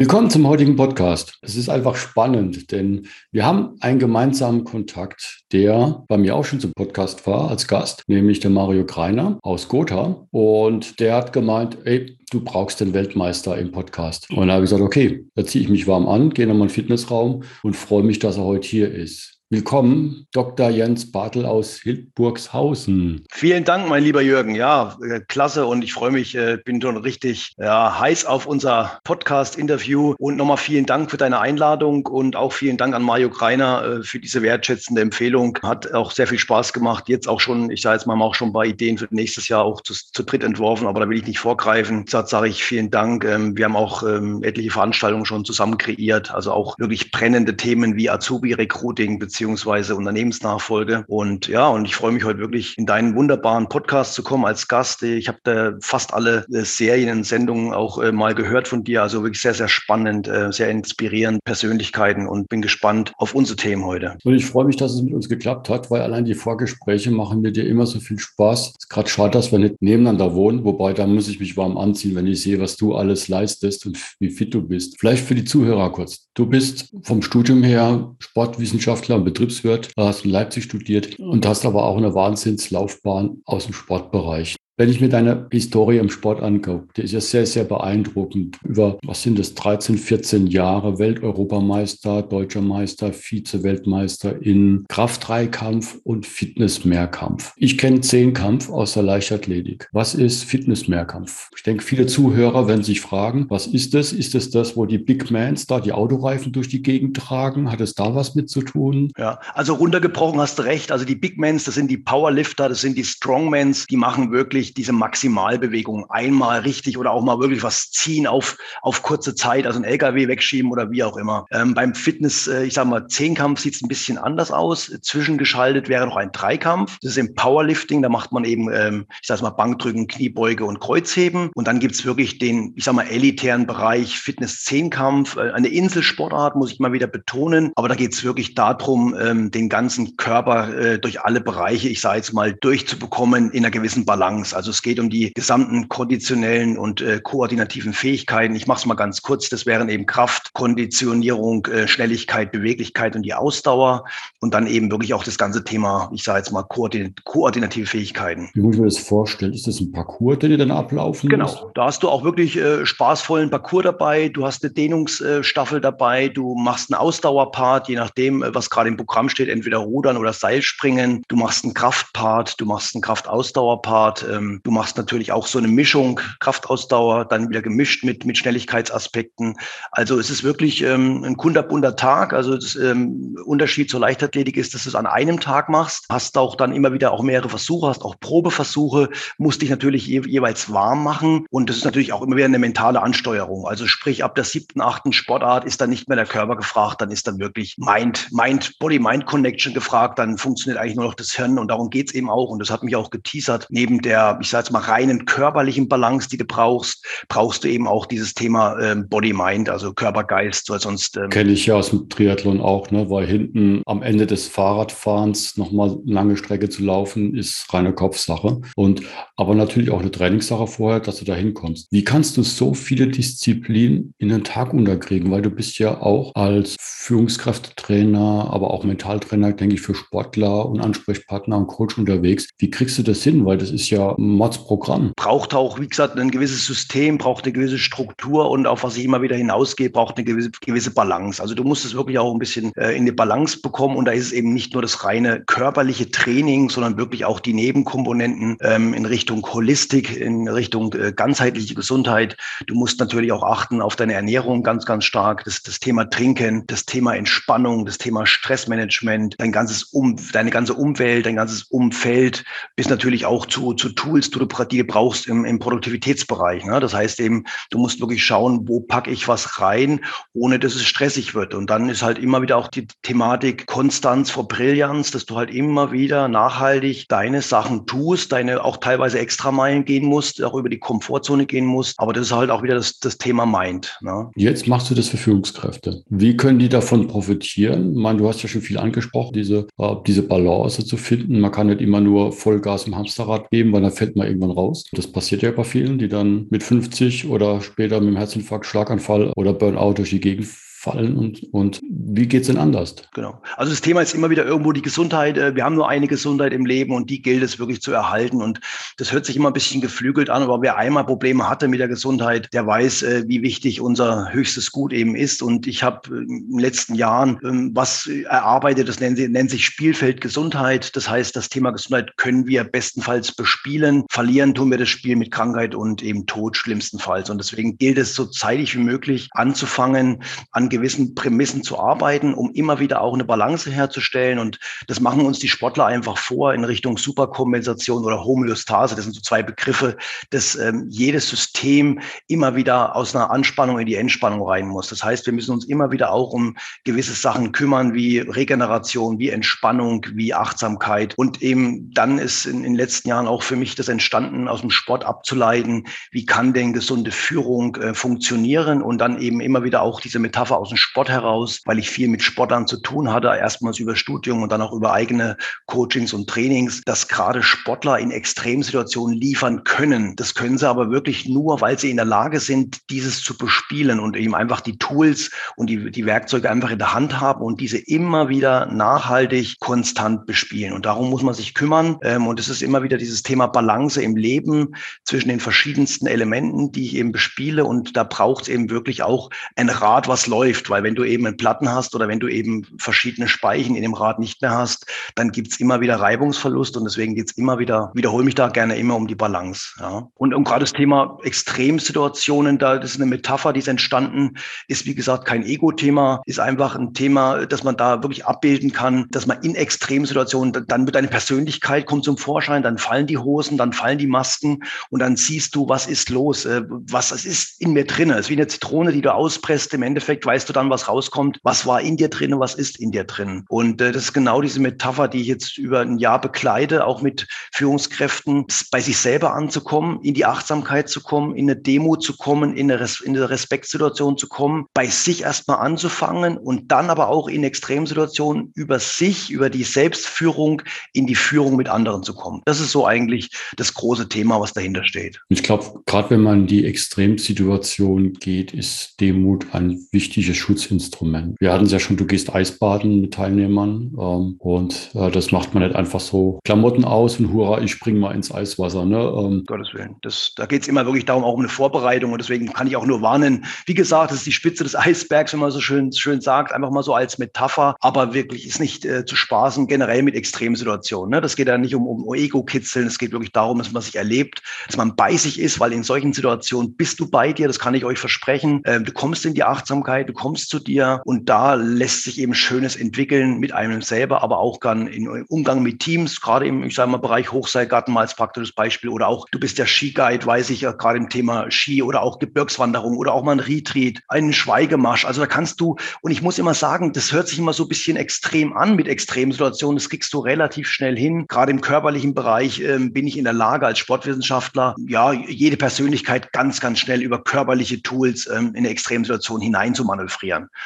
Willkommen 0.00 0.30
zum 0.30 0.46
heutigen 0.46 0.76
Podcast. 0.76 1.40
Es 1.42 1.56
ist 1.56 1.68
einfach 1.68 1.96
spannend, 1.96 2.70
denn 2.70 3.08
wir 3.32 3.44
haben 3.44 3.74
einen 3.80 3.98
gemeinsamen 3.98 4.62
Kontakt, 4.62 5.40
der 5.50 6.04
bei 6.06 6.16
mir 6.16 6.36
auch 6.36 6.44
schon 6.44 6.60
zum 6.60 6.70
Podcast 6.72 7.26
war 7.26 7.50
als 7.50 7.66
Gast, 7.66 8.04
nämlich 8.06 8.38
der 8.38 8.52
Mario 8.52 8.86
Greiner 8.86 9.40
aus 9.42 9.66
Gotha. 9.66 10.24
Und 10.30 11.00
der 11.00 11.16
hat 11.16 11.32
gemeint, 11.32 11.78
ey, 11.84 12.16
du 12.30 12.44
brauchst 12.44 12.78
den 12.78 12.94
Weltmeister 12.94 13.58
im 13.58 13.72
Podcast. 13.72 14.30
Und 14.30 14.46
da 14.46 14.54
habe 14.54 14.64
ich 14.64 14.70
gesagt, 14.70 14.86
okay, 14.86 15.24
da 15.34 15.44
ziehe 15.44 15.64
ich 15.64 15.68
mich 15.68 15.88
warm 15.88 16.06
an, 16.06 16.30
gehe 16.30 16.46
in 16.46 16.56
den 16.56 16.68
Fitnessraum 16.68 17.42
und 17.64 17.74
freue 17.74 18.04
mich, 18.04 18.20
dass 18.20 18.36
er 18.36 18.44
heute 18.44 18.68
hier 18.68 18.94
ist. 18.94 19.37
Willkommen, 19.50 20.26
Dr. 20.32 20.68
Jens 20.68 21.10
Bartel 21.10 21.46
aus 21.46 21.78
Hildburgshausen. 21.78 23.24
Vielen 23.32 23.64
Dank, 23.64 23.88
mein 23.88 24.04
lieber 24.04 24.20
Jürgen. 24.20 24.54
Ja, 24.54 24.98
äh, 25.02 25.20
klasse 25.26 25.64
und 25.64 25.82
ich 25.82 25.94
freue 25.94 26.10
mich, 26.10 26.34
äh, 26.34 26.58
bin 26.62 26.82
schon 26.82 26.98
richtig 26.98 27.54
ja, 27.56 27.98
heiß 27.98 28.26
auf 28.26 28.44
unser 28.44 29.00
Podcast-Interview 29.04 30.14
und 30.18 30.36
nochmal 30.36 30.58
vielen 30.58 30.84
Dank 30.84 31.10
für 31.10 31.16
deine 31.16 31.40
Einladung 31.40 32.04
und 32.04 32.36
auch 32.36 32.52
vielen 32.52 32.76
Dank 32.76 32.94
an 32.94 33.02
Mario 33.02 33.30
Greiner 33.30 34.00
äh, 34.00 34.02
für 34.02 34.20
diese 34.20 34.42
wertschätzende 34.42 35.00
Empfehlung. 35.00 35.58
Hat 35.62 35.94
auch 35.94 36.10
sehr 36.10 36.26
viel 36.26 36.38
Spaß 36.38 36.74
gemacht. 36.74 37.08
Jetzt 37.08 37.26
auch 37.26 37.40
schon, 37.40 37.70
ich 37.70 37.80
sage 37.80 37.96
jetzt 37.96 38.06
mal, 38.06 38.20
auch 38.20 38.34
schon 38.34 38.52
bei 38.52 38.66
Ideen 38.66 38.98
für 38.98 39.08
nächstes 39.12 39.48
Jahr 39.48 39.64
auch 39.64 39.80
zu, 39.80 39.94
zu 39.94 40.24
dritt 40.24 40.44
entworfen, 40.44 40.86
aber 40.86 41.00
da 41.00 41.08
will 41.08 41.16
ich 41.16 41.26
nicht 41.26 41.38
vorgreifen. 41.38 42.04
Deshalb 42.04 42.28
sage 42.28 42.48
ich 42.48 42.62
vielen 42.62 42.90
Dank. 42.90 43.24
Ähm, 43.24 43.56
wir 43.56 43.64
haben 43.64 43.76
auch 43.76 44.02
ähm, 44.02 44.42
etliche 44.42 44.72
Veranstaltungen 44.72 45.24
schon 45.24 45.46
zusammen 45.46 45.78
kreiert, 45.78 46.34
also 46.34 46.52
auch 46.52 46.78
wirklich 46.78 47.10
brennende 47.12 47.56
Themen 47.56 47.96
wie 47.96 48.10
Azubi-Recruiting 48.10 49.18
beziehungsweise 49.38 49.94
Unternehmensnachfolge. 49.94 51.04
Und 51.06 51.46
ja, 51.46 51.68
und 51.68 51.84
ich 51.84 51.94
freue 51.94 52.10
mich 52.10 52.24
heute 52.24 52.40
wirklich 52.40 52.76
in 52.76 52.86
deinen 52.86 53.14
wunderbaren 53.14 53.68
Podcast 53.68 54.14
zu 54.14 54.24
kommen 54.24 54.44
als 54.44 54.66
Gast. 54.66 55.04
Ich 55.04 55.28
habe 55.28 55.38
da 55.44 55.74
fast 55.80 56.12
alle 56.12 56.44
äh, 56.52 56.64
Serien 56.64 57.18
und 57.18 57.24
Sendungen 57.24 57.72
auch 57.72 58.02
äh, 58.02 58.10
mal 58.10 58.34
gehört 58.34 58.66
von 58.66 58.82
dir. 58.82 59.02
Also 59.02 59.22
wirklich 59.22 59.40
sehr, 59.40 59.54
sehr 59.54 59.68
spannend, 59.68 60.26
äh, 60.26 60.50
sehr 60.50 60.70
inspirierend 60.70 61.38
Persönlichkeiten 61.44 62.26
und 62.26 62.48
bin 62.48 62.62
gespannt 62.62 63.12
auf 63.16 63.32
unsere 63.32 63.54
Themen 63.54 63.84
heute. 63.84 64.16
Und 64.24 64.34
ich 64.34 64.44
freue 64.44 64.64
mich, 64.64 64.74
dass 64.74 64.94
es 64.94 65.02
mit 65.02 65.14
uns 65.14 65.28
geklappt 65.28 65.68
hat, 65.68 65.88
weil 65.88 66.02
allein 66.02 66.24
die 66.24 66.34
Vorgespräche 66.34 67.12
machen 67.12 67.40
mir 67.40 67.52
dir 67.52 67.68
immer 67.68 67.86
so 67.86 68.00
viel 68.00 68.18
Spaß. 68.18 68.70
Es 68.70 68.74
ist 68.80 68.90
gerade 68.90 69.08
schade, 69.08 69.30
dass 69.30 69.52
wir 69.52 69.60
nicht 69.60 69.80
nebeneinander 69.80 70.34
wohnen, 70.34 70.64
wobei 70.64 70.94
da 70.94 71.06
muss 71.06 71.28
ich 71.28 71.38
mich 71.38 71.56
warm 71.56 71.78
anziehen, 71.78 72.16
wenn 72.16 72.26
ich 72.26 72.42
sehe, 72.42 72.58
was 72.58 72.76
du 72.76 72.96
alles 72.96 73.28
leistest 73.28 73.86
und 73.86 73.98
wie 74.18 74.30
fit 74.30 74.52
du 74.52 74.62
bist. 74.62 74.98
Vielleicht 74.98 75.24
für 75.24 75.36
die 75.36 75.44
Zuhörer 75.44 75.92
kurz. 75.92 76.26
Du 76.34 76.44
bist 76.46 76.92
vom 77.02 77.22
Studium 77.22 77.62
her 77.62 78.16
Sportwissenschaftler 78.18 79.20
Betriebswirt, 79.28 79.90
hast 79.96 80.24
in 80.24 80.30
Leipzig 80.30 80.64
studiert 80.64 81.18
und 81.18 81.46
hast 81.46 81.66
aber 81.66 81.84
auch 81.84 81.96
eine 81.96 82.14
Wahnsinnslaufbahn 82.14 83.42
aus 83.44 83.66
dem 83.66 83.74
Sportbereich. 83.74 84.56
Wenn 84.78 84.90
ich 84.90 85.00
mir 85.00 85.08
deine 85.08 85.48
Historie 85.50 85.98
im 85.98 86.08
Sport 86.08 86.40
angucke, 86.40 86.86
die 86.96 87.02
ist 87.02 87.10
ja 87.10 87.20
sehr, 87.20 87.46
sehr 87.46 87.64
beeindruckend. 87.64 88.58
Über, 88.62 88.96
was 89.04 89.24
sind 89.24 89.36
das, 89.36 89.54
13, 89.54 89.98
14 89.98 90.46
Jahre 90.46 91.00
Welteuropameister, 91.00 92.22
Deutscher 92.22 92.60
Meister, 92.60 93.12
Vize-Weltmeister 93.12 94.40
in 94.40 94.84
Kraft-Dreikampf 94.88 95.98
und 96.04 96.26
Fitness-Mehrkampf. 96.26 97.54
Ich 97.56 97.76
kenne 97.76 98.02
Zehnkampf 98.02 98.70
aus 98.70 98.92
der 98.92 99.02
Leichtathletik. 99.02 99.88
Was 99.90 100.14
ist 100.14 100.44
Fitness-Mehrkampf? 100.44 101.50
Ich 101.56 101.64
denke, 101.64 101.82
viele 101.82 102.06
Zuhörer 102.06 102.68
werden 102.68 102.84
sich 102.84 103.00
fragen, 103.00 103.46
was 103.48 103.66
ist 103.66 103.94
das? 103.94 104.12
Ist 104.12 104.36
es 104.36 104.50
das, 104.50 104.76
wo 104.76 104.86
die 104.86 104.98
Big 104.98 105.32
Mans 105.32 105.66
da 105.66 105.80
die 105.80 105.90
Autoreifen 105.90 106.52
durch 106.52 106.68
die 106.68 106.82
Gegend 106.82 107.16
tragen? 107.16 107.72
Hat 107.72 107.80
es 107.80 107.94
da 107.94 108.14
was 108.14 108.36
mit 108.36 108.48
zu 108.48 108.62
tun? 108.62 109.10
Ja, 109.18 109.40
also 109.54 109.74
runtergebrochen 109.74 110.40
hast 110.40 110.60
du 110.60 110.62
recht. 110.62 110.92
Also 110.92 111.04
die 111.04 111.16
Big 111.16 111.36
Mans, 111.36 111.64
das 111.64 111.74
sind 111.74 111.90
die 111.90 111.98
Powerlifter, 111.98 112.68
das 112.68 112.80
sind 112.80 112.96
die 112.96 113.02
Strongmans, 113.02 113.88
die 113.88 113.96
machen 113.96 114.30
wirklich 114.30 114.67
wirklich 114.68 114.74
diese 114.74 114.92
Maximalbewegung 114.92 116.10
einmal 116.10 116.60
richtig 116.60 116.98
oder 116.98 117.12
auch 117.12 117.22
mal 117.22 117.38
wirklich 117.38 117.62
was 117.62 117.90
ziehen 117.90 118.26
auf, 118.26 118.56
auf 118.82 119.02
kurze 119.02 119.34
Zeit, 119.34 119.66
also 119.66 119.78
ein 119.78 119.84
LKW 119.84 120.28
wegschieben 120.28 120.70
oder 120.70 120.90
wie 120.90 121.02
auch 121.02 121.16
immer. 121.16 121.46
Ähm, 121.50 121.74
beim 121.74 121.94
Fitness, 121.94 122.46
äh, 122.46 122.64
ich 122.64 122.74
sage 122.74 122.88
mal, 122.88 123.06
Zehnkampf 123.08 123.60
sieht 123.60 123.74
es 123.74 123.82
ein 123.82 123.88
bisschen 123.88 124.18
anders 124.18 124.50
aus. 124.50 124.92
Zwischengeschaltet 125.02 125.88
wäre 125.88 126.06
noch 126.06 126.16
ein 126.16 126.32
Dreikampf. 126.32 126.98
Das 127.02 127.12
ist 127.12 127.18
im 127.18 127.34
Powerlifting, 127.34 128.02
da 128.02 128.08
macht 128.08 128.32
man 128.32 128.44
eben, 128.44 128.70
ähm, 128.72 129.06
ich 129.20 129.28
sage 129.28 129.42
mal, 129.42 129.50
Bankdrücken, 129.50 130.06
Kniebeuge 130.06 130.64
und 130.64 130.80
Kreuzheben. 130.80 131.50
Und 131.54 131.66
dann 131.66 131.80
gibt's 131.80 132.04
wirklich 132.04 132.38
den, 132.38 132.72
ich 132.76 132.84
sage 132.84 132.96
mal, 132.96 133.06
elitären 133.08 133.66
Bereich 133.66 134.18
Fitness-Zehnkampf. 134.18 135.36
Äh, 135.36 135.52
eine 135.52 135.68
Inselsportart, 135.68 136.56
muss 136.56 136.72
ich 136.72 136.80
mal 136.80 136.92
wieder 136.92 137.06
betonen. 137.06 137.72
Aber 137.76 137.88
da 137.88 137.94
geht's 137.94 138.24
wirklich 138.24 138.54
darum, 138.54 139.16
ähm, 139.18 139.50
den 139.50 139.68
ganzen 139.68 140.16
Körper 140.16 140.76
äh, 140.76 140.98
durch 140.98 141.22
alle 141.22 141.40
Bereiche, 141.40 141.88
ich 141.88 142.00
sage 142.00 142.18
jetzt 142.18 142.32
mal, 142.32 142.52
durchzubekommen 142.52 143.50
in 143.50 143.64
einer 143.64 143.70
gewissen 143.70 144.04
Balance. 144.04 144.54
Also 144.58 144.72
es 144.72 144.82
geht 144.82 144.98
um 144.98 145.08
die 145.08 145.32
gesamten 145.34 145.88
konditionellen 145.88 146.78
und 146.78 147.00
äh, 147.00 147.20
koordinativen 147.22 147.92
Fähigkeiten. 147.92 148.56
Ich 148.56 148.66
mache 148.66 148.80
es 148.80 148.86
mal 148.86 148.96
ganz 148.96 149.22
kurz. 149.22 149.48
Das 149.48 149.66
wären 149.66 149.88
eben 149.88 150.04
Kraft, 150.04 150.52
Konditionierung, 150.52 151.64
äh, 151.66 151.86
Schnelligkeit, 151.86 152.50
Beweglichkeit 152.50 153.14
und 153.14 153.22
die 153.22 153.34
Ausdauer. 153.34 154.04
Und 154.40 154.54
dann 154.54 154.66
eben 154.66 154.90
wirklich 154.90 155.14
auch 155.14 155.22
das 155.22 155.38
ganze 155.38 155.62
Thema, 155.62 156.10
ich 156.12 156.24
sage 156.24 156.38
jetzt 156.38 156.50
mal, 156.50 156.64
koordin 156.64 157.14
koordinative 157.24 157.86
Fähigkeiten. 157.86 158.50
Wie 158.54 158.60
muss 158.60 158.74
ich 158.74 158.80
mir 158.80 158.88
das 158.88 158.98
vorstellen? 158.98 159.52
Ist 159.52 159.68
das 159.68 159.78
ein 159.78 159.92
Parcours, 159.92 160.40
den 160.40 160.50
ihr 160.50 160.58
dann 160.58 160.72
ablaufen 160.72 161.30
Genau. 161.30 161.44
Muss? 161.44 161.64
Da 161.76 161.84
hast 161.84 162.02
du 162.02 162.08
auch 162.08 162.24
wirklich 162.24 162.56
äh, 162.56 162.84
spaßvollen 162.84 163.50
Parcours 163.50 163.84
dabei. 163.84 164.28
Du 164.28 164.44
hast 164.44 164.64
eine 164.64 164.72
Dehnungsstaffel 164.72 165.80
dabei. 165.80 166.30
Du 166.30 166.56
machst 166.56 166.92
einen 166.92 167.00
Ausdauerpart, 167.00 167.88
je 167.88 167.94
nachdem, 167.94 168.42
äh, 168.42 168.52
was 168.52 168.70
gerade 168.70 168.88
im 168.88 168.96
Programm 168.96 169.28
steht, 169.28 169.48
entweder 169.48 169.78
Rudern 169.78 170.16
oder 170.16 170.32
Seilspringen. 170.32 171.22
Du 171.28 171.36
machst 171.36 171.62
einen 171.62 171.74
Kraftpart, 171.74 172.60
du 172.60 172.66
machst 172.66 172.96
einen 172.96 173.02
Kraftausdauerpart. 173.02 174.26
Ähm, 174.28 174.47
ähm, 174.48 174.60
du 174.64 174.70
machst 174.70 174.96
natürlich 174.96 175.32
auch 175.32 175.46
so 175.46 175.58
eine 175.58 175.68
Mischung, 175.68 176.20
Kraftausdauer, 176.40 177.24
dann 177.26 177.48
wieder 177.48 177.62
gemischt 177.62 178.04
mit, 178.04 178.24
mit 178.24 178.38
Schnelligkeitsaspekten. 178.38 179.56
Also 179.92 180.18
es 180.18 180.30
ist 180.30 180.42
wirklich 180.42 180.82
ähm, 180.82 181.24
ein 181.24 181.36
kunderbunter 181.36 181.96
Tag. 181.96 182.32
Also 182.32 182.54
das 182.54 182.76
ähm, 182.76 183.36
Unterschied 183.44 183.90
zur 183.90 184.00
Leichtathletik 184.00 184.56
ist, 184.56 184.74
dass 184.74 184.84
du 184.84 184.90
es 184.90 184.94
an 184.94 185.06
einem 185.06 185.40
Tag 185.40 185.68
machst, 185.68 186.06
hast 186.10 186.36
auch 186.38 186.56
dann 186.56 186.72
immer 186.72 186.92
wieder 186.92 187.12
auch 187.12 187.22
mehrere 187.22 187.48
Versuche, 187.48 187.88
hast 187.88 188.02
auch 188.02 188.16
Probeversuche, 188.20 189.10
musst 189.38 189.62
dich 189.62 189.70
natürlich 189.70 190.06
je, 190.06 190.22
jeweils 190.26 190.72
warm 190.72 191.02
machen. 191.02 191.46
Und 191.50 191.68
das 191.68 191.78
ist 191.78 191.84
natürlich 191.84 192.12
auch 192.12 192.22
immer 192.22 192.36
wieder 192.36 192.46
eine 192.46 192.58
mentale 192.58 193.02
Ansteuerung. 193.02 193.66
Also 193.66 193.86
sprich, 193.86 194.24
ab 194.24 194.34
der 194.34 194.44
siebten, 194.44 194.80
achten 194.80 195.12
Sportart 195.12 195.64
ist 195.64 195.80
dann 195.80 195.90
nicht 195.90 196.08
mehr 196.08 196.16
der 196.16 196.26
Körper 196.26 196.56
gefragt, 196.56 197.00
dann 197.00 197.10
ist 197.10 197.26
dann 197.26 197.38
wirklich 197.38 197.76
Mind, 197.78 198.28
Mind, 198.32 198.78
Body-Mind-Connection 198.78 199.74
gefragt, 199.74 200.18
dann 200.18 200.38
funktioniert 200.38 200.80
eigentlich 200.80 200.96
nur 200.96 201.06
noch 201.06 201.14
das 201.14 201.32
Hirn 201.32 201.58
und 201.58 201.68
darum 201.68 201.90
geht's 201.90 202.12
eben 202.12 202.30
auch. 202.30 202.50
Und 202.50 202.58
das 202.60 202.70
hat 202.70 202.82
mich 202.82 202.96
auch 202.96 203.10
geteasert. 203.10 203.66
Neben 203.70 204.00
der 204.00 204.27
ich 204.40 204.48
sage 204.48 204.64
jetzt 204.64 204.72
mal, 204.72 204.80
reinen 204.80 205.24
körperlichen 205.24 205.88
Balance, 205.88 206.28
die 206.28 206.36
du 206.36 206.44
brauchst, 206.44 207.04
brauchst 207.28 207.64
du 207.64 207.68
eben 207.68 207.86
auch 207.86 208.06
dieses 208.06 208.34
Thema 208.34 208.78
ähm, 208.80 209.08
Body-Mind, 209.08 209.68
also 209.68 209.92
Körper-Geist, 209.92 210.70
weil 210.70 210.80
sonst... 210.80 211.16
Ähm 211.16 211.30
Kenne 211.30 211.52
ich 211.52 211.66
ja 211.66 211.76
aus 211.76 211.90
dem 211.90 212.08
Triathlon 212.08 212.60
auch, 212.60 212.90
ne? 212.90 213.08
weil 213.10 213.26
hinten 213.26 213.82
am 213.86 214.02
Ende 214.02 214.26
des 214.26 214.48
Fahrradfahrens 214.48 215.56
nochmal 215.56 215.98
lange 216.04 216.36
Strecke 216.36 216.68
zu 216.68 216.82
laufen, 216.82 217.34
ist 217.34 217.66
reine 217.72 217.92
Kopfsache. 217.92 218.60
Und 218.76 219.02
aber 219.36 219.54
natürlich 219.54 219.90
auch 219.90 220.00
eine 220.00 220.10
Trainingssache 220.10 220.66
vorher, 220.66 221.00
dass 221.00 221.18
du 221.18 221.24
da 221.24 221.34
hinkommst. 221.34 221.88
Wie 221.90 222.04
kannst 222.04 222.36
du 222.36 222.42
so 222.42 222.74
viele 222.74 223.06
Disziplinen 223.06 224.14
in 224.18 224.28
den 224.28 224.44
Tag 224.44 224.72
unterkriegen? 224.72 225.30
Weil 225.30 225.42
du 225.42 225.50
bist 225.50 225.78
ja 225.78 226.00
auch 226.00 226.34
als 226.34 226.76
Führungskräftetrainer, 226.80 228.48
aber 228.50 228.70
auch 228.70 228.84
Mentaltrainer, 228.84 229.52
denke 229.52 229.76
ich, 229.76 229.80
für 229.80 229.94
Sportler 229.94 230.66
und 230.66 230.80
Ansprechpartner 230.80 231.56
und 231.56 231.66
Coach 231.66 231.98
unterwegs. 231.98 232.48
Wie 232.58 232.70
kriegst 232.70 232.98
du 232.98 233.02
das 233.02 233.22
hin? 233.22 233.44
Weil 233.44 233.58
das 233.58 233.70
ist 233.70 233.90
ja 233.90 234.14
Mordsprogramm. 234.18 235.12
Braucht 235.16 235.54
auch, 235.54 235.78
wie 235.78 235.88
gesagt, 235.88 236.18
ein 236.18 236.30
gewisses 236.30 236.66
System, 236.66 237.18
braucht 237.18 237.44
eine 237.44 237.52
gewisse 237.52 237.78
Struktur 237.78 238.50
und 238.50 238.66
auf 238.66 238.82
was 238.82 238.96
ich 238.96 239.04
immer 239.04 239.22
wieder 239.22 239.36
hinausgehe, 239.36 239.90
braucht 239.90 240.16
eine 240.16 240.24
gewisse, 240.24 240.50
gewisse 240.60 240.90
Balance. 240.90 241.40
Also 241.40 241.54
du 241.54 241.64
musst 241.64 241.84
es 241.84 241.94
wirklich 241.94 242.18
auch 242.18 242.32
ein 242.32 242.38
bisschen 242.38 242.74
äh, 242.76 242.96
in 242.96 243.06
die 243.06 243.12
Balance 243.12 243.60
bekommen 243.60 243.96
und 243.96 244.06
da 244.06 244.12
ist 244.12 244.26
es 244.26 244.32
eben 244.32 244.52
nicht 244.52 244.72
nur 244.72 244.82
das 244.82 245.04
reine 245.04 245.42
körperliche 245.46 246.10
Training, 246.10 246.68
sondern 246.68 246.96
wirklich 246.96 247.24
auch 247.24 247.40
die 247.40 247.54
Nebenkomponenten 247.54 248.58
ähm, 248.60 248.92
in 248.92 249.06
Richtung 249.06 249.46
Holistik, 249.52 250.16
in 250.16 250.48
Richtung 250.48 250.92
äh, 250.94 251.12
ganzheitliche 251.12 251.74
Gesundheit. 251.74 252.36
Du 252.66 252.74
musst 252.74 252.98
natürlich 252.98 253.30
auch 253.32 253.44
achten 253.44 253.80
auf 253.80 253.94
deine 253.94 254.14
Ernährung 254.14 254.62
ganz, 254.62 254.84
ganz 254.84 255.04
stark, 255.04 255.44
das, 255.44 255.62
das 255.62 255.78
Thema 255.78 256.10
Trinken, 256.10 256.66
das 256.66 256.84
Thema 256.84 257.14
Entspannung, 257.14 257.86
das 257.86 257.98
Thema 257.98 258.26
Stressmanagement, 258.26 259.36
dein 259.38 259.52
ganzes 259.52 259.84
um, 259.84 260.16
deine 260.32 260.50
ganze 260.50 260.74
Umwelt, 260.74 261.26
dein 261.26 261.36
ganzes 261.36 261.62
Umfeld, 261.62 262.44
bis 262.74 262.88
natürlich 262.88 263.24
auch 263.24 263.46
zu, 263.46 263.74
zu 263.74 263.90
Tools, 264.08 264.30
die 264.30 264.38
du, 264.38 264.84
brauchst 264.84 265.26
im, 265.26 265.44
im 265.44 265.58
Produktivitätsbereich. 265.58 266.64
Ne? 266.64 266.80
Das 266.80 266.94
heißt 266.94 267.20
eben, 267.20 267.44
du 267.70 267.78
musst 267.78 268.00
wirklich 268.00 268.24
schauen, 268.24 268.66
wo 268.66 268.80
packe 268.80 269.10
ich 269.10 269.28
was 269.28 269.60
rein, 269.60 270.00
ohne 270.32 270.58
dass 270.58 270.74
es 270.74 270.84
stressig 270.84 271.34
wird. 271.34 271.54
Und 271.54 271.68
dann 271.68 271.88
ist 271.90 272.02
halt 272.02 272.18
immer 272.18 272.40
wieder 272.40 272.56
auch 272.56 272.68
die 272.68 272.86
Thematik 273.02 273.66
Konstanz 273.66 274.30
vor 274.30 274.48
Brillanz, 274.48 275.10
dass 275.10 275.26
du 275.26 275.36
halt 275.36 275.50
immer 275.50 275.92
wieder 275.92 276.28
nachhaltig 276.28 277.06
deine 277.08 277.42
Sachen 277.42 277.86
tust, 277.86 278.32
deine 278.32 278.64
auch 278.64 278.78
teilweise 278.78 279.18
Extrameilen 279.18 279.84
gehen 279.84 280.06
musst, 280.06 280.42
auch 280.42 280.54
über 280.54 280.68
die 280.68 280.78
Komfortzone 280.78 281.44
gehen 281.44 281.66
musst. 281.66 281.94
Aber 281.98 282.12
das 282.12 282.26
ist 282.26 282.32
halt 282.32 282.50
auch 282.50 282.62
wieder 282.62 282.74
das, 282.74 282.98
das 282.98 283.18
Thema 283.18 283.44
Mind. 283.44 283.98
Ne? 284.00 284.30
Jetzt 284.36 284.66
machst 284.66 284.90
du 284.90 284.94
das 284.94 285.08
für 285.08 285.18
Führungskräfte. 285.18 286.02
Wie 286.08 286.36
können 286.36 286.58
die 286.58 286.68
davon 286.68 287.08
profitieren? 287.08 287.92
Ich 287.92 287.98
meine, 287.98 288.18
du 288.18 288.28
hast 288.28 288.42
ja 288.42 288.48
schon 288.48 288.62
viel 288.62 288.78
angesprochen, 288.78 289.34
diese, 289.34 289.66
äh, 289.78 289.94
diese 290.06 290.22
Balance 290.22 290.84
zu 290.84 290.96
finden. 290.96 291.40
Man 291.40 291.52
kann 291.52 291.66
nicht 291.66 291.82
immer 291.82 292.00
nur 292.00 292.32
Vollgas 292.32 292.86
im 292.86 292.96
Hamsterrad 292.96 293.50
geben, 293.50 293.72
weil 293.72 293.82
dann 293.82 293.90
fällt 293.98 294.16
man 294.16 294.26
irgendwann 294.26 294.52
raus. 294.52 294.84
Das 294.92 295.10
passiert 295.10 295.42
ja 295.42 295.50
bei 295.50 295.64
vielen, 295.64 295.98
die 295.98 296.08
dann 296.08 296.46
mit 296.50 296.62
50 296.62 297.28
oder 297.28 297.60
später 297.60 298.00
mit 298.00 298.10
dem 298.10 298.16
Herzinfarkt, 298.16 298.64
Schlaganfall 298.64 299.32
oder 299.36 299.52
Burnout 299.52 299.94
durch 299.94 300.10
die 300.10 300.20
Gegend 300.20 300.48
fallen 300.78 301.16
und, 301.16 301.42
und 301.52 301.80
wie 301.90 302.28
geht's 302.28 302.46
denn 302.46 302.56
anders? 302.56 302.94
Genau. 303.12 303.42
Also 303.56 303.72
das 303.72 303.80
Thema 303.80 304.00
ist 304.00 304.14
immer 304.14 304.30
wieder 304.30 304.44
irgendwo 304.44 304.70
die 304.70 304.82
Gesundheit. 304.82 305.36
Äh, 305.36 305.56
wir 305.56 305.64
haben 305.64 305.74
nur 305.74 305.88
eine 305.88 306.06
Gesundheit 306.06 306.52
im 306.52 306.66
Leben 306.66 306.94
und 306.94 307.10
die 307.10 307.20
gilt 307.20 307.42
es 307.42 307.58
wirklich 307.58 307.80
zu 307.80 307.90
erhalten. 307.90 308.40
Und 308.40 308.60
das 308.96 309.10
hört 309.12 309.26
sich 309.26 309.34
immer 309.34 309.50
ein 309.50 309.54
bisschen 309.54 309.80
geflügelt 309.80 310.30
an, 310.30 310.44
aber 310.44 310.62
wer 310.62 310.76
einmal 310.76 311.04
Probleme 311.04 311.48
hatte 311.48 311.66
mit 311.66 311.80
der 311.80 311.88
Gesundheit, 311.88 312.48
der 312.52 312.64
weiß, 312.64 313.02
äh, 313.02 313.24
wie 313.26 313.42
wichtig 313.42 313.80
unser 313.80 314.32
höchstes 314.32 314.70
Gut 314.70 314.92
eben 314.92 315.16
ist. 315.16 315.42
Und 315.42 315.66
ich 315.66 315.82
habe 315.82 316.14
äh, 316.14 316.20
in 316.20 316.50
den 316.50 316.58
letzten 316.60 316.94
Jahren 316.94 317.40
ähm, 317.42 317.72
was 317.74 318.06
erarbeitet, 318.06 318.88
das 318.88 319.00
nennt, 319.00 319.18
nennt 319.18 319.50
sich 319.50 319.64
Spielfeld 319.64 320.20
Gesundheit. 320.20 320.94
Das 320.94 321.10
heißt, 321.10 321.34
das 321.34 321.48
Thema 321.48 321.72
Gesundheit 321.72 322.16
können 322.18 322.46
wir 322.46 322.62
bestenfalls 322.62 323.34
bespielen. 323.34 324.04
Verlieren 324.10 324.54
tun 324.54 324.70
wir 324.70 324.78
das 324.78 324.88
Spiel 324.88 325.16
mit 325.16 325.32
Krankheit 325.32 325.74
und 325.74 326.04
eben 326.04 326.26
Tod 326.26 326.56
schlimmstenfalls. 326.56 327.30
Und 327.30 327.38
deswegen 327.38 327.76
gilt 327.78 327.98
es 327.98 328.14
so 328.14 328.26
zeitig 328.26 328.76
wie 328.76 328.82
möglich 328.82 329.28
anzufangen, 329.32 330.22
an 330.52 330.67
gewissen 330.68 331.14
Prämissen 331.14 331.62
zu 331.62 331.78
arbeiten, 331.78 332.34
um 332.34 332.52
immer 332.52 332.80
wieder 332.80 333.00
auch 333.00 333.14
eine 333.14 333.24
Balance 333.24 333.70
herzustellen. 333.70 334.38
Und 334.38 334.58
das 334.86 335.00
machen 335.00 335.24
uns 335.26 335.38
die 335.38 335.48
Sportler 335.48 335.86
einfach 335.86 336.18
vor 336.18 336.54
in 336.54 336.64
Richtung 336.64 336.98
Superkompensation 336.98 338.04
oder 338.04 338.24
Homöostase. 338.24 338.94
Das 338.94 339.04
sind 339.04 339.14
so 339.14 339.20
zwei 339.20 339.42
Begriffe, 339.42 339.96
dass 340.30 340.54
ähm, 340.56 340.86
jedes 340.88 341.28
System 341.28 342.00
immer 342.26 342.56
wieder 342.56 342.96
aus 342.96 343.14
einer 343.14 343.30
Anspannung 343.30 343.78
in 343.78 343.86
die 343.86 343.94
Entspannung 343.94 344.46
rein 344.46 344.66
muss. 344.66 344.88
Das 344.88 345.02
heißt, 345.02 345.26
wir 345.26 345.32
müssen 345.32 345.52
uns 345.52 345.64
immer 345.66 345.90
wieder 345.90 346.12
auch 346.12 346.32
um 346.32 346.56
gewisse 346.84 347.14
Sachen 347.14 347.52
kümmern, 347.52 347.94
wie 347.94 348.18
Regeneration, 348.18 349.18
wie 349.18 349.30
Entspannung, 349.30 350.04
wie 350.14 350.34
Achtsamkeit. 350.34 351.14
Und 351.16 351.42
eben 351.42 351.92
dann 351.92 352.18
ist 352.18 352.46
in, 352.46 352.58
in 352.58 352.62
den 352.72 352.76
letzten 352.76 353.08
Jahren 353.08 353.26
auch 353.26 353.42
für 353.42 353.56
mich 353.56 353.74
das 353.74 353.88
entstanden, 353.88 354.48
aus 354.48 354.60
dem 354.60 354.70
Sport 354.70 355.04
abzuleiten, 355.04 355.86
wie 356.10 356.26
kann 356.26 356.52
denn 356.52 356.72
gesunde 356.72 357.10
Führung 357.10 357.76
äh, 357.76 357.94
funktionieren 357.94 358.82
und 358.82 358.98
dann 358.98 359.20
eben 359.20 359.40
immer 359.40 359.64
wieder 359.64 359.82
auch 359.82 360.00
diese 360.00 360.18
Metapher 360.18 360.57
aus 360.58 360.68
dem 360.68 360.76
Sport 360.76 361.08
heraus, 361.08 361.60
weil 361.64 361.78
ich 361.78 361.88
viel 361.88 362.08
mit 362.08 362.22
Sportlern 362.22 362.66
zu 362.66 362.80
tun 362.80 363.12
hatte, 363.12 363.28
erstmals 363.28 363.78
über 363.78 363.96
Studium 363.96 364.42
und 364.42 364.52
dann 364.52 364.60
auch 364.60 364.72
über 364.72 364.92
eigene 364.92 365.36
Coachings 365.66 366.12
und 366.12 366.28
Trainings, 366.28 366.82
dass 366.84 367.08
gerade 367.08 367.42
Sportler 367.42 367.98
in 367.98 368.10
Extremsituationen 368.10 369.16
liefern 369.16 369.64
können. 369.64 370.16
Das 370.16 370.34
können 370.34 370.58
sie 370.58 370.68
aber 370.68 370.90
wirklich 370.90 371.28
nur, 371.28 371.60
weil 371.60 371.78
sie 371.78 371.90
in 371.90 371.96
der 371.96 372.04
Lage 372.04 372.40
sind, 372.40 372.78
dieses 372.90 373.22
zu 373.22 373.36
bespielen 373.36 374.00
und 374.00 374.16
eben 374.16 374.34
einfach 374.34 374.60
die 374.60 374.78
Tools 374.78 375.30
und 375.56 375.70
die, 375.70 375.90
die 375.90 376.06
Werkzeuge 376.06 376.50
einfach 376.50 376.70
in 376.70 376.78
der 376.78 376.94
Hand 376.94 377.20
haben 377.20 377.42
und 377.42 377.60
diese 377.60 377.78
immer 377.78 378.28
wieder 378.28 378.66
nachhaltig 378.66 379.60
konstant 379.60 380.26
bespielen. 380.26 380.72
Und 380.72 380.86
darum 380.86 381.10
muss 381.10 381.22
man 381.22 381.34
sich 381.34 381.54
kümmern. 381.54 381.98
Ähm, 382.02 382.26
und 382.26 382.40
es 382.40 382.48
ist 382.48 382.62
immer 382.62 382.82
wieder 382.82 382.96
dieses 382.96 383.22
Thema 383.22 383.46
Balance 383.46 384.00
im 384.02 384.16
Leben 384.16 384.74
zwischen 385.04 385.28
den 385.28 385.40
verschiedensten 385.40 386.06
Elementen, 386.06 386.72
die 386.72 386.86
ich 386.86 386.96
eben 386.96 387.12
bespiele. 387.12 387.64
Und 387.64 387.96
da 387.96 388.04
braucht 388.04 388.42
es 388.42 388.48
eben 388.48 388.70
wirklich 388.70 389.02
auch 389.02 389.30
ein 389.56 389.68
Rad, 389.68 390.08
was 390.08 390.26
läuft 390.26 390.47
läuft, 390.48 390.70
weil 390.70 390.82
wenn 390.82 390.94
du 390.94 391.04
eben 391.04 391.26
einen 391.26 391.36
Platten 391.36 391.70
hast 391.70 391.94
oder 391.94 392.08
wenn 392.08 392.20
du 392.20 392.28
eben 392.28 392.66
verschiedene 392.78 393.28
Speichen 393.28 393.76
in 393.76 393.82
dem 393.82 393.94
Rad 393.94 394.18
nicht 394.18 394.40
mehr 394.42 394.50
hast, 394.50 394.86
dann 395.14 395.30
gibt 395.30 395.52
es 395.52 395.60
immer 395.60 395.80
wieder 395.80 395.96
Reibungsverlust 395.96 396.76
und 396.76 396.84
deswegen 396.84 397.14
geht 397.14 397.30
es 397.30 397.36
immer 397.36 397.58
wieder, 397.58 397.90
wiederhole 397.94 398.24
mich 398.24 398.34
da 398.34 398.48
gerne 398.48 398.76
immer 398.76 398.96
um 398.96 399.06
die 399.06 399.14
Balance. 399.14 399.74
Ja. 399.80 400.08
Und 400.14 400.34
um 400.34 400.44
gerade 400.44 400.60
das 400.60 400.72
Thema 400.72 401.18
Extremsituationen, 401.22 402.58
da 402.58 402.78
das 402.78 402.92
ist 402.92 402.96
eine 402.96 403.10
Metapher, 403.10 403.52
die 403.52 403.60
ist 403.60 403.68
entstanden, 403.68 404.36
ist 404.68 404.86
wie 404.86 404.94
gesagt 404.94 405.24
kein 405.24 405.44
Ego-Thema, 405.44 406.22
ist 406.26 406.40
einfach 406.40 406.76
ein 406.76 406.94
Thema, 406.94 407.46
das 407.46 407.64
man 407.64 407.76
da 407.76 408.02
wirklich 408.02 408.26
abbilden 408.26 408.72
kann, 408.72 409.06
dass 409.10 409.26
man 409.26 409.42
in 409.42 409.54
Extremsituationen, 409.54 410.66
dann 410.66 410.86
wird 410.86 410.94
deine 410.94 411.08
Persönlichkeit 411.08 411.86
kommt 411.86 412.04
zum 412.04 412.16
Vorschein, 412.16 412.62
dann 412.62 412.78
fallen 412.78 413.06
die 413.06 413.18
Hosen, 413.18 413.58
dann 413.58 413.72
fallen 413.72 413.98
die 413.98 414.06
Masken 414.06 414.60
und 414.90 415.00
dann 415.00 415.16
siehst 415.16 415.54
du, 415.54 415.68
was 415.68 415.86
ist 415.86 416.10
los, 416.10 416.44
äh, 416.44 416.62
was 416.68 417.12
ist 417.12 417.60
in 417.60 417.72
mir 417.72 417.84
drin. 417.84 418.10
Es 418.10 418.20
ist 418.20 418.30
wie 418.30 418.34
eine 418.34 418.46
Zitrone, 418.46 418.92
die 418.92 419.00
du 419.00 419.12
auspresst. 419.12 419.74
Im 419.74 419.82
Endeffekt 419.82 420.24
weißt 420.24 420.37
du 420.44 420.52
dann, 420.52 420.70
was 420.70 420.88
rauskommt, 420.88 421.38
was 421.42 421.66
war 421.66 421.80
in 421.80 421.96
dir 421.96 422.08
drin 422.08 422.34
und 422.34 422.40
was 422.40 422.54
ist 422.54 422.78
in 422.78 422.90
dir 422.90 423.04
drin. 423.04 423.44
Und 423.48 423.80
äh, 423.80 423.92
das 423.92 424.04
ist 424.04 424.12
genau 424.12 424.40
diese 424.40 424.60
Metapher, 424.60 425.08
die 425.08 425.20
ich 425.20 425.26
jetzt 425.26 425.58
über 425.58 425.80
ein 425.80 425.98
Jahr 425.98 426.20
begleite, 426.20 426.86
auch 426.86 427.02
mit 427.02 427.26
Führungskräften, 427.54 428.46
bei 428.70 428.80
sich 428.80 428.98
selber 428.98 429.34
anzukommen, 429.34 430.00
in 430.02 430.14
die 430.14 430.24
Achtsamkeit 430.24 430.88
zu 430.88 431.02
kommen, 431.02 431.34
in 431.34 431.50
eine 431.50 431.60
Demo 431.60 431.96
zu 431.96 432.16
kommen, 432.16 432.56
in 432.56 432.70
eine, 432.70 432.80
Res 432.80 433.00
in 433.00 433.16
eine 433.16 433.30
Respektsituation 433.30 434.18
zu 434.18 434.28
kommen, 434.28 434.66
bei 434.74 434.86
sich 434.86 435.22
erstmal 435.22 435.58
anzufangen 435.58 436.36
und 436.36 436.70
dann 436.70 436.90
aber 436.90 437.08
auch 437.08 437.28
in 437.28 437.44
Extremsituationen 437.44 438.52
über 438.54 438.78
sich, 438.78 439.30
über 439.30 439.50
die 439.50 439.64
Selbstführung 439.64 440.62
in 440.92 441.06
die 441.06 441.14
Führung 441.14 441.56
mit 441.56 441.68
anderen 441.68 442.02
zu 442.02 442.14
kommen. 442.14 442.42
Das 442.44 442.60
ist 442.60 442.72
so 442.72 442.86
eigentlich 442.86 443.30
das 443.56 443.74
große 443.74 444.08
Thema, 444.08 444.40
was 444.40 444.52
dahinter 444.52 444.84
steht. 444.84 445.20
Ich 445.28 445.42
glaube, 445.42 445.82
gerade 445.86 446.10
wenn 446.10 446.20
man 446.20 446.40
in 446.40 446.46
die 446.46 446.64
Extremsituation 446.64 448.14
geht, 448.14 448.52
ist 448.52 449.00
Demut 449.00 449.46
ein 449.52 449.86
wichtiges 449.92 450.27
wichtiges 450.28 450.36
Schutzinstrument. 450.36 451.36
Wir 451.40 451.52
hatten 451.52 451.64
es 451.64 451.72
ja 451.72 451.78
schon, 451.78 451.96
du 451.96 452.06
gehst 452.06 452.34
Eisbaden 452.34 453.00
mit 453.00 453.14
Teilnehmern 453.14 453.92
ähm, 453.98 454.36
und 454.38 454.90
äh, 454.94 455.10
das 455.10 455.32
macht 455.32 455.54
man 455.54 455.62
nicht 455.62 455.74
einfach 455.74 456.00
so 456.00 456.38
Klamotten 456.44 456.84
aus 456.84 457.18
und 457.18 457.32
hurra, 457.32 457.60
ich 457.60 457.72
springe 457.72 457.98
mal 457.98 458.14
ins 458.14 458.32
Eiswasser. 458.32 458.84
Ne? 458.84 458.98
Ähm, 458.98 459.44
Gottes 459.46 459.72
Willen. 459.74 459.96
Das, 460.02 460.32
da 460.36 460.46
geht 460.46 460.62
es 460.62 460.68
immer 460.68 460.84
wirklich 460.84 461.04
darum, 461.04 461.24
auch 461.24 461.34
um 461.34 461.40
eine 461.40 461.48
Vorbereitung 461.48 462.12
und 462.12 462.20
deswegen 462.20 462.52
kann 462.52 462.66
ich 462.66 462.76
auch 462.76 462.86
nur 462.86 463.00
warnen. 463.02 463.46
Wie 463.66 463.74
gesagt, 463.74 464.10
das 464.10 464.18
ist 464.18 464.26
die 464.26 464.32
Spitze 464.32 464.64
des 464.64 464.76
Eisbergs, 464.76 465.32
wenn 465.32 465.40
man 465.40 465.50
so 465.50 465.60
schön, 465.60 465.92
schön 465.92 466.20
sagt, 466.20 466.52
einfach 466.52 466.70
mal 466.70 466.82
so 466.82 466.94
als 466.94 467.18
Metapher, 467.18 467.76
aber 467.80 468.14
wirklich 468.14 468.46
ist 468.46 468.60
nicht 468.60 468.84
äh, 468.84 469.04
zu 469.04 469.16
spaßen 469.16 469.66
generell 469.66 470.02
mit 470.02 470.14
Extremsituationen. 470.14 471.10
Ne? 471.10 471.20
Das 471.20 471.36
geht 471.36 471.48
ja 471.48 471.58
nicht 471.58 471.74
um, 471.74 471.86
um 471.86 472.14
Ego-Kitzeln, 472.14 472.86
es 472.86 472.98
geht 472.98 473.12
wirklich 473.12 473.32
darum, 473.32 473.58
dass 473.58 473.72
man 473.72 473.82
sich 473.82 473.96
erlebt, 473.96 474.42
dass 474.66 474.76
man 474.76 474.94
bei 474.94 475.16
sich 475.16 475.40
ist, 475.40 475.60
weil 475.60 475.72
in 475.72 475.82
solchen 475.82 476.12
Situationen 476.12 476.74
bist 476.74 477.00
du 477.00 477.08
bei 477.10 477.32
dir, 477.32 477.46
das 477.46 477.58
kann 477.58 477.74
ich 477.74 477.84
euch 477.84 477.98
versprechen. 477.98 478.62
Ähm, 478.64 478.84
du 478.84 478.92
kommst 478.92 479.24
in 479.24 479.34
die 479.34 479.44
Achtsamkeit, 479.44 480.08
du 480.08 480.12
kommst 480.18 480.50
zu 480.50 480.58
dir 480.58 481.00
und 481.04 481.28
da 481.28 481.54
lässt 481.54 482.02
sich 482.02 482.18
eben 482.18 482.34
Schönes 482.34 482.74
entwickeln 482.74 483.38
mit 483.38 483.52
einem 483.52 483.82
selber, 483.82 484.22
aber 484.22 484.38
auch 484.38 484.58
dann 484.58 484.88
im 484.88 485.24
Umgang 485.28 485.62
mit 485.62 485.78
Teams, 485.78 486.20
gerade 486.20 486.44
im, 486.44 486.64
ich 486.64 486.74
sage 486.74 486.90
mal, 486.90 486.98
Bereich 486.98 487.30
Hochseilgarten 487.30 487.94
mal 487.94 488.00
als 488.00 488.16
praktisches 488.16 488.52
Beispiel 488.52 488.90
oder 488.90 489.06
auch 489.06 489.28
du 489.30 489.38
bist 489.38 489.58
der 489.58 489.66
Skiguide, 489.66 490.26
weiß 490.26 490.50
ich 490.50 490.62
ja, 490.62 490.72
gerade 490.72 490.98
im 490.98 491.08
Thema 491.08 491.48
Ski 491.50 491.82
oder 491.84 492.02
auch 492.02 492.18
Gebirgswanderung 492.18 492.96
oder 492.96 493.14
auch 493.14 493.22
mal 493.22 493.32
ein 493.32 493.40
Retreat, 493.40 494.00
einen 494.08 494.32
Schweigemarsch. 494.32 495.04
Also 495.04 495.20
da 495.20 495.28
kannst 495.28 495.60
du, 495.60 495.76
und 496.02 496.10
ich 496.10 496.20
muss 496.20 496.40
immer 496.40 496.54
sagen, 496.54 496.92
das 496.92 497.12
hört 497.12 497.28
sich 497.28 497.38
immer 497.38 497.52
so 497.52 497.64
ein 497.64 497.68
bisschen 497.68 497.96
extrem 497.96 498.56
an 498.56 498.74
mit 498.74 498.88
Extremsituationen. 498.88 499.76
Das 499.76 499.88
kriegst 499.88 500.12
du 500.12 500.18
relativ 500.18 500.68
schnell 500.68 500.98
hin. 500.98 501.26
Gerade 501.28 501.52
im 501.52 501.60
körperlichen 501.60 502.12
Bereich 502.12 502.60
ähm, 502.60 502.92
bin 502.92 503.06
ich 503.06 503.16
in 503.16 503.24
der 503.24 503.32
Lage 503.32 503.66
als 503.66 503.78
Sportwissenschaftler, 503.78 504.74
ja, 504.88 505.12
jede 505.12 505.56
Persönlichkeit 505.56 506.32
ganz, 506.32 506.60
ganz 506.60 506.80
schnell 506.80 507.02
über 507.02 507.22
körperliche 507.22 507.80
Tools 507.82 508.26
ähm, 508.26 508.48
in 508.48 508.56
eine 508.56 508.70
Extremsituation 508.70 509.40
hineinzumanövrieren 509.40 510.07
manövrieren. 510.07 510.07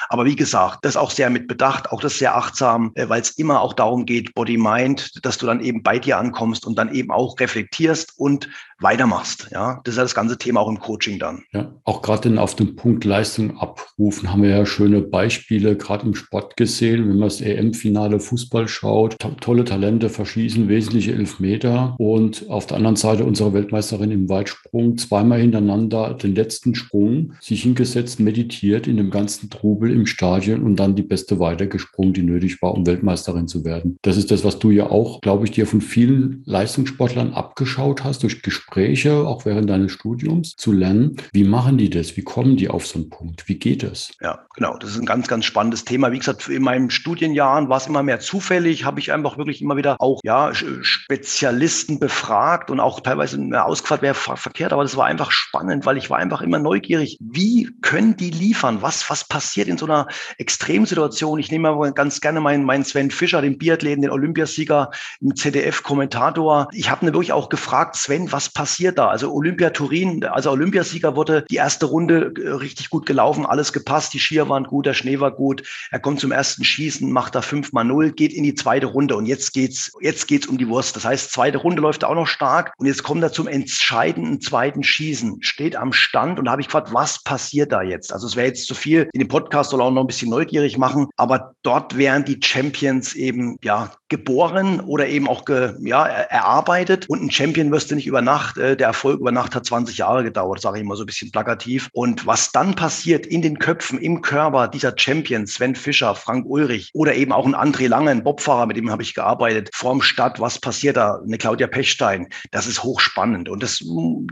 Aber 0.09 0.25
wie 0.25 0.37
gesagt, 0.37 0.85
das 0.85 0.97
auch 0.97 1.11
sehr 1.11 1.31
mit 1.31 1.49
Bedacht, 1.49 1.91
auch 1.91 2.01
das 2.01 2.19
sehr 2.19 2.37
achtsam, 2.37 2.93
äh, 2.95 3.09
weil 3.09 3.21
es 3.21 3.31
immer 3.33 3.61
auch 3.61 3.73
darum 3.73 4.07
geht, 4.07 4.35
Body-Mind, 4.35 5.25
dass 5.25 5.39
du 5.39 5.47
dann 5.47 5.61
eben 5.61 5.83
bei 5.83 5.99
dir 5.99 6.19
ankommst 6.19 6.67
und 6.67 6.77
dann 6.79 6.95
eben 6.95 7.11
auch 7.11 7.39
reflektierst 7.41 8.15
und 8.19 8.49
weitermachst. 8.83 9.49
Ja, 9.53 9.81
das 9.85 9.95
ist 9.95 9.99
ja 9.99 10.03
das 10.03 10.15
ganze 10.15 10.39
Thema 10.39 10.61
auch 10.61 10.69
im 10.69 10.79
Coaching 10.79 11.19
dann. 11.19 11.45
Ja, 11.53 11.73
auch 11.85 12.03
gerade 12.03 12.41
auf 12.41 12.55
den 12.55 12.77
Punkt 12.77 13.05
Leistung 13.05 13.59
abrufen 13.59 14.33
haben 14.33 14.43
wir 14.43 14.51
ja 14.51 14.67
schöne 14.67 15.01
Beispiele 15.01 15.77
gerade 15.77 16.07
im 16.07 16.15
Sport 16.15 16.57
gesehen. 16.57 17.09
Wenn 17.09 17.19
man 17.19 17.29
das 17.29 17.41
EM-Finale 17.41 18.21
Fußball 18.21 18.69
schaut, 18.69 19.17
tolle 19.41 19.65
Talente 19.65 20.09
verschießen 20.09 20.69
wesentliche 20.69 21.13
Elfmeter 21.13 21.95
und 21.99 22.49
auf 22.49 22.67
der 22.67 22.77
anderen 22.77 22.97
Seite 22.97 23.25
unsere 23.25 23.53
Weltmeisterin 23.53 24.11
im 24.11 24.29
Weitsprung 24.29 24.99
zweimal 24.99 25.41
hintereinander 25.41 26.15
den 26.15 26.35
letzten 26.35 26.75
Sprung 26.75 27.35
sich 27.41 27.63
hingesetzt, 27.63 28.21
meditiert 28.21 28.87
in 28.87 28.97
dem 28.97 29.11
ganzen 29.11 29.51
Trubel 29.51 29.93
im 29.93 30.07
Stadion 30.07 30.63
und 30.63 30.77
dann 30.77 30.97
die 30.97 31.03
beste 31.03 31.39
weitergesprungen, 31.39 32.13
die 32.13 32.23
nötig 32.23 32.63
war, 32.63 32.75
um 32.75 32.87
Weltmeisterin 32.87 33.49
zu 33.49 33.65
werden. 33.65 33.99
Das 34.03 34.17
ist 34.17 34.31
das, 34.31 34.45
was 34.45 34.59
du 34.59 34.71
ja 34.71 34.91
auch, 34.91 35.21
glaube 35.21 35.45
ich, 35.45 35.51
dir 35.53 35.67
von 35.67 35.81
vielen 35.81 36.43
Leistungssportlern 36.47 37.33
abgeschaut 37.33 38.05
hast 38.05 38.23
durch 38.23 38.43
Gespräche 38.43 38.72
Gespräche, 38.73 39.27
auch 39.27 39.45
während 39.45 39.69
deines 39.69 39.93
Studiums, 39.93 40.57
zu 40.57 40.73
lernen, 40.73 41.17
wie 41.33 41.45
machen 41.45 41.77
die 41.77 41.91
das? 41.91 42.17
Wie 42.17 42.23
kommen 42.23 42.57
die 42.57 42.71
auf 42.71 42.87
so 42.87 42.99
einen 42.99 43.11
Punkt? 43.11 43.47
Wie 43.47 43.57
geht 43.57 43.83
es? 43.83 44.13
Ja, 44.23 44.47
genau. 44.55 44.79
Das 44.79 44.91
ist 44.91 44.99
ein 44.99 45.05
ganz, 45.05 45.29
ganz 45.29 45.45
spannendes 45.45 45.85
Thema. 45.85 46.11
Wie 46.11 46.19
gesagt, 46.19 46.49
in 46.49 46.63
meinen 46.63 46.91
Studienjahren 46.91 47.69
war 47.69 47.77
es 47.77 47.87
immer 47.87 48.03
mehr 48.03 48.21
zufällig, 48.21 48.87
habe 48.87 48.99
ich 48.99 49.13
einfach 49.13 49.37
wirklich 49.37 49.61
immer 49.61 49.77
wieder 49.77 49.97
auch 49.99 50.21
ja, 50.25 50.53
Spezialisten 50.55 51.99
befragt 51.99 52.71
und 52.71 52.81
auch 52.81 53.01
teilweise 53.01 53.39
ausgefragt, 53.63 54.01
wäre 54.01 54.15
verkehrt, 54.15 54.73
aber 54.73 54.85
das 54.85 54.97
war 54.97 55.05
einfach 55.05 55.33
spannend, 55.33 55.85
weil 55.85 55.99
ich 55.99 56.09
war 56.09 56.17
einfach 56.17 56.41
immer 56.41 56.59
neugierig, 56.59 57.19
wie 57.21 57.69
können 57.83 58.17
die 58.17 58.31
liefern? 58.31 58.81
Was, 58.81 59.09
was 59.11 59.29
passiert 59.29 59.69
in 59.69 59.77
so 59.77 59.85
einer 59.85 60.09
Extremsituation? 60.39 61.39
Ich 61.39 61.51
nehme 61.51 61.75
mal 61.75 61.93
ganz 61.93 62.23
gerne 62.23 62.41
meinen, 62.41 62.65
meinen 62.65 62.85
Sven 62.85 63.11
Fischer, 63.11 63.43
den 63.43 63.59
Biathleten, 63.59 64.01
den 64.01 64.11
Olympiasieger 64.11 64.91
im 65.21 65.37
ZDF-Kommentator. 65.37 66.69
Ich 66.73 66.91
habe 66.91 67.05
wirklich 67.07 67.35
auch 67.35 67.51
gefragt, 67.51 67.97
Sven, 67.97 68.33
was 68.33 68.49
passiert 68.49 68.62
da? 68.67 69.09
Also 69.09 69.33
Olympia 69.33 69.71
Turin, 69.71 70.25
also 70.25 70.51
Olympiasieger 70.51 71.17
wurde 71.17 71.45
die 71.51 71.57
erste 71.57 71.87
Runde 71.87 72.33
äh, 72.43 72.49
richtig 72.51 72.91
gut 72.91 73.07
gelaufen, 73.07 73.47
alles 73.47 73.73
gepasst, 73.73 74.15
die 74.15 74.19
Skier 74.19 74.49
waren 74.49 74.65
gut, 74.65 74.87
der 74.87 74.95
Schnee 74.95 75.21
war 75.21 75.31
gut. 75.31 75.63
Er 75.91 76.01
kommt 76.01 76.21
zum 76.21 76.33
ersten 76.33 76.65
Schießen, 76.65 77.11
macht 77.11 77.35
da 77.35 77.43
fünf 77.43 77.73
mal 77.73 77.85
null, 77.85 78.13
geht 78.13 78.33
in 78.33 78.45
die 78.45 78.55
zweite 78.55 78.87
Runde 78.87 79.17
und 79.17 79.27
jetzt 79.27 79.53
geht's, 79.53 79.93
jetzt 80.01 80.29
geht's 80.29 80.47
um 80.47 80.59
die 80.59 80.69
Wurst. 80.69 80.97
Das 80.97 81.05
heißt, 81.05 81.33
zweite 81.33 81.59
Runde 81.59 81.83
läuft 81.83 82.05
auch 82.05 82.15
noch 82.15 82.27
stark 82.27 82.73
und 82.79 82.87
jetzt 82.87 83.03
kommt 83.03 83.23
er 83.23 83.33
zum 83.33 83.47
entscheidenden 83.47 84.41
zweiten 84.41 84.83
Schießen, 84.83 85.43
steht 85.43 85.77
am 85.77 85.93
Stand 85.93 86.39
und 86.39 86.47
da 86.47 86.53
habe 86.53 86.61
ich 86.61 86.69
gefragt, 86.69 86.93
was 86.93 87.23
passiert 87.23 87.73
da 87.73 87.83
jetzt? 87.83 88.13
Also 88.13 88.27
es 88.27 88.37
wäre 88.37 88.49
jetzt 88.49 88.67
zu 88.67 88.75
viel. 88.75 89.09
In 89.13 89.21
dem 89.21 89.29
Podcast 89.29 89.71
soll 89.71 89.81
auch 89.81 89.91
noch 89.91 90.03
ein 90.03 90.07
bisschen 90.07 90.31
neugierig 90.31 90.79
machen, 90.79 91.09
aber 91.17 91.55
dort 91.63 91.97
wären 91.97 92.25
die 92.25 92.41
Champions 92.43 93.15
eben 93.15 93.59
ja 93.63 93.93
geboren 94.13 94.79
oder 94.81 95.09
eben 95.09 95.27
auch 95.27 95.45
ge, 95.45 95.75
ja, 95.81 96.05
erarbeitet. 96.05 97.09
Und 97.09 97.23
ein 97.23 97.31
Champion 97.31 97.73
wirst 97.73 97.91
du 97.91 97.95
nicht 97.95 98.07
über 98.07 98.21
Nacht. 98.23 98.59
Äh, 98.59 98.77
der 98.77 98.89
Erfolg 98.89 99.21
über 99.21 99.33
Nacht 99.33 99.55
hat 99.55 99.65
20 99.65 99.97
Jahre 99.97 100.23
gedauert, 100.23 100.61
sage 100.61 100.77
ich 100.77 100.85
immer 100.85 100.97
so 100.97 101.03
ein 101.03 101.07
bisschen 101.07 101.33
plakativ. 101.33 101.89
Und 101.93 102.27
was 102.27 102.53
dann 102.53 102.75
passiert 102.75 103.27
in 103.27 103.43
den 103.43 103.59
Köpfen, 103.59 103.99
im 103.99 104.21
Körper 104.21 104.69
dieser 104.69 104.93
Champions, 104.97 105.55
Sven 105.55 105.75
Fischer, 105.75 106.15
Frank 106.15 106.45
Ulrich 106.47 106.91
oder 106.93 107.15
eben 107.15 107.33
auch 107.33 107.47
ein 107.47 107.55
André 107.55 107.89
Lange, 107.89 108.11
ein 108.11 108.23
Bobfahrer, 108.23 108.67
mit 108.67 108.77
dem 108.77 108.91
habe 108.91 109.03
ich 109.03 109.15
gearbeitet, 109.15 109.71
vorm 109.75 110.03
Stadt, 110.03 110.39
was 110.39 110.59
passiert 110.59 110.99
da? 110.99 111.21
Eine 111.25 111.39
Claudia 111.39 111.67
Pechstein, 111.67 112.29
das 112.51 112.67
ist 112.67 112.83
hochspannend 112.83 113.49
und 113.49 113.63
das 113.63 113.83